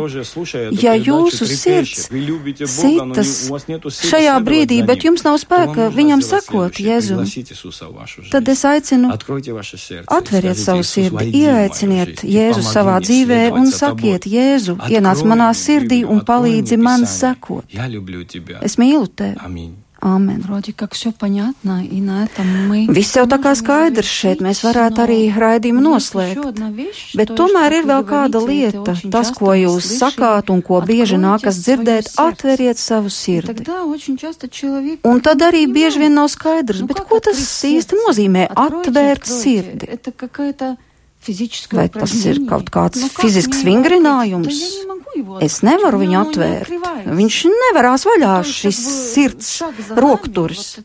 Ja 0.83 0.95
jūsu 0.99 1.49
sirds 1.49 2.09
sitas 2.77 3.33
šajā 4.03 4.37
brīdī, 4.45 4.83
bet 4.87 5.07
jums 5.09 5.25
nav 5.27 5.39
spēka 5.43 5.89
viņam 5.95 6.25
sekot, 6.27 6.81
Jēzum, 6.83 7.25
tad 8.33 8.53
es 8.53 8.65
aicinu, 8.69 9.13
atveriet 10.19 10.61
savu 10.61 10.85
sirdi, 10.87 11.31
ieaiciniet 11.43 12.25
Jēzu 12.27 12.65
savā 12.67 12.99
dzīvē 13.05 13.43
un 13.57 13.71
sakiet, 13.73 14.29
Jēzu, 14.29 14.77
ienāc 14.93 15.25
manā 15.29 15.51
sirdī 15.57 16.03
un 16.05 16.23
palīdzi 16.27 16.79
man 16.81 17.07
sekot 17.09 17.62
sekot. 17.62 17.66
Я 17.70 17.88
люблю 17.88 18.24
тебя. 18.24 18.60
Es 18.62 18.78
mīlu 18.78 19.08
tevi. 19.08 19.38
Аминь. 19.40 19.76
Āmen. 20.00 20.42
Вроде 20.42 20.74
как 20.74 20.94
все 20.94 21.12
понятно, 21.12 21.84
и 21.84 22.00
на 22.02 22.26
этом 22.26 22.46
мы... 22.68 22.86
Viss 22.86 23.18
jau 23.18 23.26
tā 23.26 23.40
kā 23.42 23.56
skaidrs 23.58 24.06
šeit, 24.06 24.44
mēs 24.46 24.62
varētu 24.62 25.02
arī 25.02 25.18
raidījumu 25.34 25.82
noslēgt. 25.82 26.62
Bet 27.18 27.34
tomēr 27.34 27.80
ir 27.80 27.88
vēl 27.90 28.06
kāda 28.06 28.42
lieta, 28.46 28.94
tas, 29.10 29.32
ko 29.34 29.56
jūs 29.58 29.90
sakāt 29.98 30.52
un 30.54 30.62
ko 30.62 30.82
bieži 30.86 31.18
nākas 31.18 31.58
dzirdēt, 31.64 32.14
atveriet 32.22 32.78
savu 32.78 33.10
sirdi. 33.10 33.66
Un 35.02 35.22
tad 35.26 35.42
arī 35.42 35.66
bieži 35.66 36.06
vien 36.06 36.14
nav 36.14 36.30
skaidrs, 36.30 36.86
bet 36.86 37.02
ko 37.10 37.18
tas 37.18 37.42
īsti 37.42 37.98
nozīmē 38.06 38.48
atvērt 38.54 39.26
sirdi? 39.26 39.98
Vai 41.76 41.90
tas 41.92 42.14
ir 42.24 42.40
kaut 42.48 42.70
kāds 42.72 43.10
fizisks 43.18 43.64
vingrinājums? 43.68 44.62
Es 45.42 45.58
nevaru 45.66 46.00
viņu 46.00 46.18
atvērt. 46.20 46.72
Viņš 47.18 47.38
nevarās 47.50 48.06
vaļā 48.08 48.36
šis 48.48 48.80
sirds 49.14 49.50
rokturis. 49.98 50.78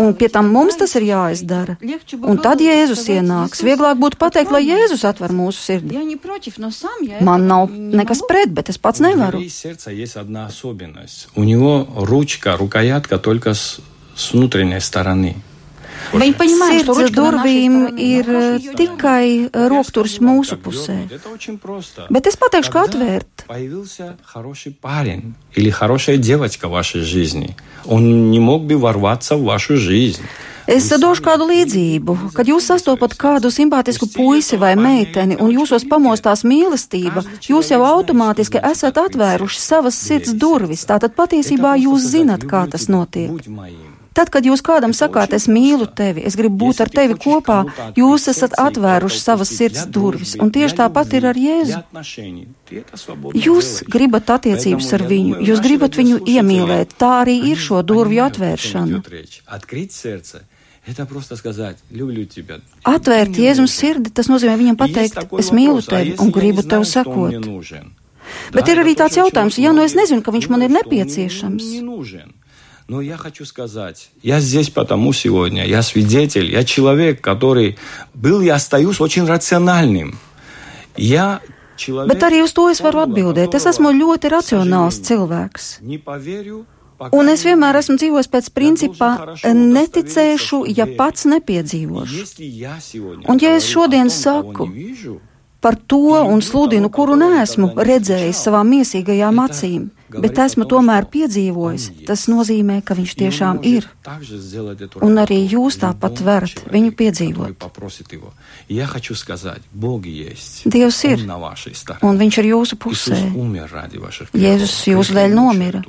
Un 0.00 0.14
pie 0.18 0.30
tam 0.32 0.50
mums 0.54 0.78
tas 0.80 0.96
ir 0.98 1.06
jāizdara. 1.10 1.76
Un 2.24 2.40
tad 2.42 2.64
Jēzus 2.64 3.04
ienāks. 3.14 3.62
Vieglāk 3.66 4.00
būtu 4.00 4.18
pateikt, 4.18 4.50
lai 4.54 4.64
Jēzus 4.64 5.04
atver 5.06 5.34
mūsu 5.36 5.60
sirdi. 5.60 6.02
Man 7.20 7.46
nav 7.50 7.70
nekas 7.70 8.24
pret, 8.26 8.50
bet 8.54 8.72
es 8.72 8.80
pats 8.80 9.04
nevaru. 9.04 9.38
У 9.38 9.40
дверей 9.44 9.50
сердца 9.50 9.90
есть 9.90 10.16
одна 10.16 10.46
особенность. 10.46 11.28
У 11.36 11.44
него 11.44 11.86
ручка, 11.96 12.56
рукоятка 12.56 13.18
только 13.18 13.54
с, 13.54 13.80
с 14.16 14.32
внутренней 14.32 14.80
стороны. 14.80 15.36
Viņi 16.12 16.34
понимают, 16.38 16.82
что 16.82 16.92
Sirds 16.94 17.02
ручка 17.02 17.20
на 17.20 17.30
нашей 17.32 17.44
durvīm 17.44 17.72
стороне, 17.86 18.18
ir 18.18 18.26
но 18.26 18.32
хорошо 18.32 18.58
её 18.58 18.72
tikai 18.74 19.50
rokturis 19.52 20.20
mūsu 20.20 20.56
pusē. 20.56 21.08
Это 21.10 21.28
очень 21.28 21.58
просто. 21.58 22.06
Bet 22.10 22.26
es 22.26 22.36
pateikšu, 22.36 22.70
kā 22.70 22.86
Когда 22.86 22.98
atvērt. 22.98 23.46
появился 23.46 24.16
хороший 24.24 24.72
парень 24.72 25.34
или 25.54 25.70
хорошая 25.70 26.16
девочка 26.18 26.68
в 26.68 26.72
вашей 26.72 27.00
жизни, 27.00 27.56
он 27.84 28.30
не 28.30 28.38
мог 28.40 28.64
бы 28.64 28.76
ворваться 28.76 29.36
в 29.36 29.42
вашу 29.44 29.76
жизнь. 29.76 30.22
Es 30.66 30.88
došu 30.88 31.20
kādu 31.20 31.44
līdzību. 31.44 32.32
Kad 32.32 32.48
jūs 32.48 32.64
sastopat 32.64 33.12
kādu 33.20 33.50
simpātisku 33.52 34.08
puisi 34.08 34.56
vai 34.56 34.72
meiteni 34.76 35.36
un 35.36 35.50
jūsos 35.52 35.84
pamostās 35.84 36.40
mīlestība, 36.40 37.20
jūs 37.44 37.68
jau 37.68 37.82
automātiski 37.84 38.62
esat 38.64 38.96
atvēruši 38.96 39.60
savas 39.60 39.94
sirds 39.94 40.32
durvis. 40.32 40.86
Tātad 40.88 41.12
patiesībā 41.12 41.76
Это 41.76 41.84
jūs 41.84 42.00
просто 42.00 42.16
zinat, 42.16 42.40
сказать, 42.40 42.50
kā 42.50 42.60
«Люблю 42.64 42.72
tas 42.72 42.84
тебя, 42.86 42.96
notiek. 42.96 43.30
будь 44.18 44.18
моим». 44.18 44.18
Tad, 44.18 44.30
kad 44.30 44.46
jūs 44.46 44.62
kādam 44.62 44.92
sakāt, 44.94 45.32
es 45.34 45.48
mīlu 45.50 45.88
tevi, 45.90 46.22
es 46.22 46.36
gribu 46.38 46.68
būt 46.68 46.84
ar 46.84 46.90
tevi 46.92 47.16
kopā, 47.18 47.64
jūs 47.98 48.28
esat 48.30 48.54
atvēruši 48.62 49.18
savas 49.18 49.50
sirds 49.50 49.88
durvis. 49.90 50.36
Un 50.38 50.52
tieši 50.54 50.78
tāpat 50.78 51.16
ir 51.18 51.26
ar 51.26 51.34
Jēzu. 51.34 51.80
Jūs 53.34 53.82
gribat 53.90 54.30
attiecības 54.36 54.92
ar 54.94 55.06
viņu, 55.10 55.42
jūs 55.42 55.62
gribat 55.64 55.98
viņu 55.98 56.20
iemīlēt. 56.30 56.94
Tā 56.94 57.10
arī 57.24 57.40
ir 57.50 57.58
šo 57.58 57.82
durvju 57.82 58.22
atvēršana. 58.28 59.02
Открыть 59.46 59.92
сердце – 59.92 60.86
это 60.86 61.06
просто 61.06 61.34
сказать 61.36 61.78
«люблю 61.90 62.24
тебя». 62.24 62.60
Atvērt 62.84 63.34
Jēzus 63.34 63.72
sirdi, 63.74 64.14
tas 64.14 64.28
nozīmē 64.28 64.54
viņam 64.60 64.76
pateikt, 64.78 65.16
es 65.40 65.50
mīlu 65.50 65.82
tevi 65.82 66.14
un 66.20 66.30
gribu 66.30 66.62
tev 66.62 66.84
sakot. 66.84 67.34
Bet 68.54 68.68
ir 68.68 68.78
arī 68.78 68.94
tāds 68.94 69.18
jautājums, 69.18 69.58
ja 69.58 69.72
nu 69.72 69.82
es 69.82 69.96
nezinu, 69.98 70.22
ka 70.22 70.30
viņš 70.30 70.48
man 70.52 70.62
ir 70.62 70.70
nepieciešams. 70.76 71.64
Но 72.88 73.00
я 73.00 73.16
хочу 73.16 73.46
сказать, 73.46 74.10
я 74.22 74.40
здесь 74.40 74.68
потому 74.68 75.14
сегодня, 75.14 75.66
я 75.66 75.82
свидетель, 75.82 76.50
я 76.50 76.64
человек, 76.64 77.22
который 77.22 77.78
был 78.12 78.42
и 78.42 78.48
остаюсь 78.48 79.00
очень 79.00 79.24
рациональным. 79.24 80.18
Я 80.96 81.40
человек, 81.76 82.12
Bet 82.12 82.22
arī 82.22 82.42
uz 82.44 82.52
to 82.52 82.68
es 82.70 82.82
varu 82.84 83.00
atbildēt. 83.06 83.54
Es 83.54 83.64
esmu 83.64 83.88
ļoti 83.90 84.28
racionāls 84.28 85.00
cilvēks. 85.00 85.80
Не 85.80 85.98
поверю, 85.98 86.66
Un 87.12 87.28
es 87.28 87.42
vienmēr 87.42 87.80
esmu 87.80 87.96
dzīvojis 87.98 88.28
pēc 88.30 88.48
principā 88.54 89.10
neticēšu, 89.42 90.62
ja 90.70 90.86
pats 90.96 91.26
nepiedzīvošu. 91.26 92.22
Un 93.28 93.40
ja 93.42 93.56
es 93.58 93.66
šodien 93.66 94.10
saku 94.14 94.68
par 95.64 95.74
to 95.76 96.20
un 96.28 96.42
sludinu, 96.44 96.90
kuru 96.92 97.16
neesmu 97.18 97.72
redzējis 97.88 98.42
savām 98.46 98.70
miesīgajām 98.76 99.40
acīm, 99.42 99.88
bet 100.17 100.39
esmu 100.41 100.65
tomēr 100.69 101.05
piedzīvojis, 101.11 101.85
tas 102.07 102.25
nozīmē, 102.31 102.79
ka 102.85 102.95
viņš 102.97 103.13
tiešām 103.19 103.59
ir. 103.67 103.87
Un 105.05 105.21
arī 105.21 105.39
jūs 105.51 105.79
tāpat 105.81 106.21
varat 106.25 106.63
viņu 106.73 106.93
piedzīvot. 106.99 107.65
Dievs 110.65 111.03
ir, 111.09 111.25
un 112.01 112.19
viņš 112.23 112.41
ir 112.41 112.49
jūsu 112.53 112.79
pusē. 112.81 113.19
Jēzus 114.33 114.79
jūsu 114.93 115.17
dēļ 115.17 115.37
nomira. 115.37 115.83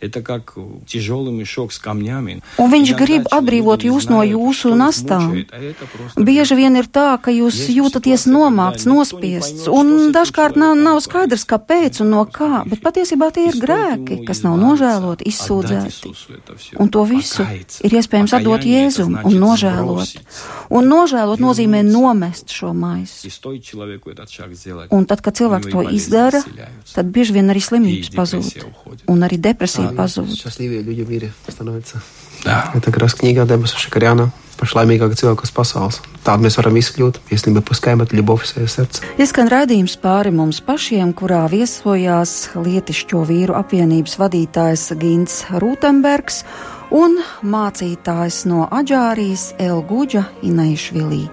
Это 0.00 0.22
как 0.22 0.54
тяжелый 0.86 1.32
мешок 1.32 1.72
с 1.72 1.78
камнями. 1.78 2.40
Un 2.56 2.72
viņš 2.72 2.92
grib 2.96 3.26
atbrīvot 3.28 3.84
jūs 3.84 4.08
no 4.08 4.22
jūsu 4.24 4.72
nastām. 4.72 5.44
Bieži 6.16 6.56
vien 6.56 6.78
ir 6.80 6.88
tā, 6.88 7.20
ka 7.20 7.28
jūs 7.28 7.68
jūtaties 7.68 8.24
nomākts, 8.24 8.88
nospiests, 8.88 9.68
un 9.68 10.08
dažkārt 10.16 10.56
nav, 10.56 10.72
nav 10.80 11.02
skaidrs, 11.04 11.44
kāpēc 11.44 12.00
un 12.00 12.14
no 12.16 12.24
kā, 12.24 12.64
bet 12.64 12.80
patiesībā 12.80 13.28
tie 13.36 13.50
ir 13.50 13.60
grēki, 13.60 14.22
kas 14.24 14.40
nav 14.46 14.56
nožēloti, 14.60 15.28
izsūdzēti. 15.28 16.14
Un 16.80 16.88
to 16.88 17.04
visu 17.04 17.44
ir 17.84 17.98
iespējams 18.00 18.36
atdot 18.40 18.64
Jēzum 18.64 19.20
un 19.20 19.36
nožēlot. 19.36 20.16
Un 20.72 20.88
nožēlot 20.88 21.44
nozīmē 21.44 21.84
nomest 21.84 22.48
šo 22.56 22.72
maisu. 22.72 23.28
Un 24.88 25.04
tad, 25.04 25.20
kad 25.20 25.36
cilvēks 25.36 25.68
to 25.68 25.84
izdara, 25.92 26.40
tad 26.94 27.12
bieži 27.12 27.36
vien 27.36 27.52
arī 27.52 27.60
slimības 27.60 28.14
pazūd 28.16 28.68
un 29.10 29.28
arī 29.28 29.36
depresija 29.36 29.83
pazūd. 29.84 30.34
Счастливее 30.34 30.82
люди 30.82 31.02
в 31.02 31.10
мире 31.10 31.32
становятся. 31.48 32.00
Да. 32.44 32.70
Это 32.74 32.90
как 32.90 33.02
раз 33.02 33.14
книга 33.14 33.44
Дебаса 33.44 33.78
Шакаряна 33.78 34.32
pašlaimīgāka 34.60 35.16
cilvēka 35.18 35.46
uz 35.46 35.52
pasaules. 35.54 35.98
Tādu 36.24 36.44
mēs 36.46 36.58
varam 36.60 36.76
izkļūt, 36.80 37.20
ja 37.30 37.38
mēs 37.38 37.64
puskājam 37.66 38.04
ar 38.04 38.12
ļubov 38.12 38.44
savā 38.48 38.68
sirds. 38.68 39.00
Izskan 39.20 39.48
raidījums 39.52 39.96
pāri 40.00 40.32
mums 40.34 40.60
pašiem, 40.64 41.14
kurā 41.16 41.46
viesojās 41.52 42.52
Lietišķo 42.58 43.24
vīru 43.28 43.56
apvienības 43.60 44.18
vadītājs 44.20 44.90
Gins 45.00 45.40
Rūtenbergs 45.62 46.42
un 46.92 47.20
mācītājs 47.40 48.44
no 48.50 48.68
Aģārijas 48.68 49.54
Elguģa 49.62 50.26
Inaišvilī. 50.46 51.24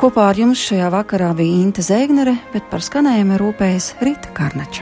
Kopā 0.00 0.26
ar 0.32 0.40
jums 0.40 0.58
šajā 0.66 0.90
vakarā 0.90 1.30
bija 1.38 1.62
Inte 1.62 1.84
Zēgnere, 1.86 2.34
bet 2.52 2.66
par 2.72 2.82
skanējumu 2.82 3.38
rūpējas 3.40 3.94
Rita 4.02 4.34
Karnača. 4.34 4.72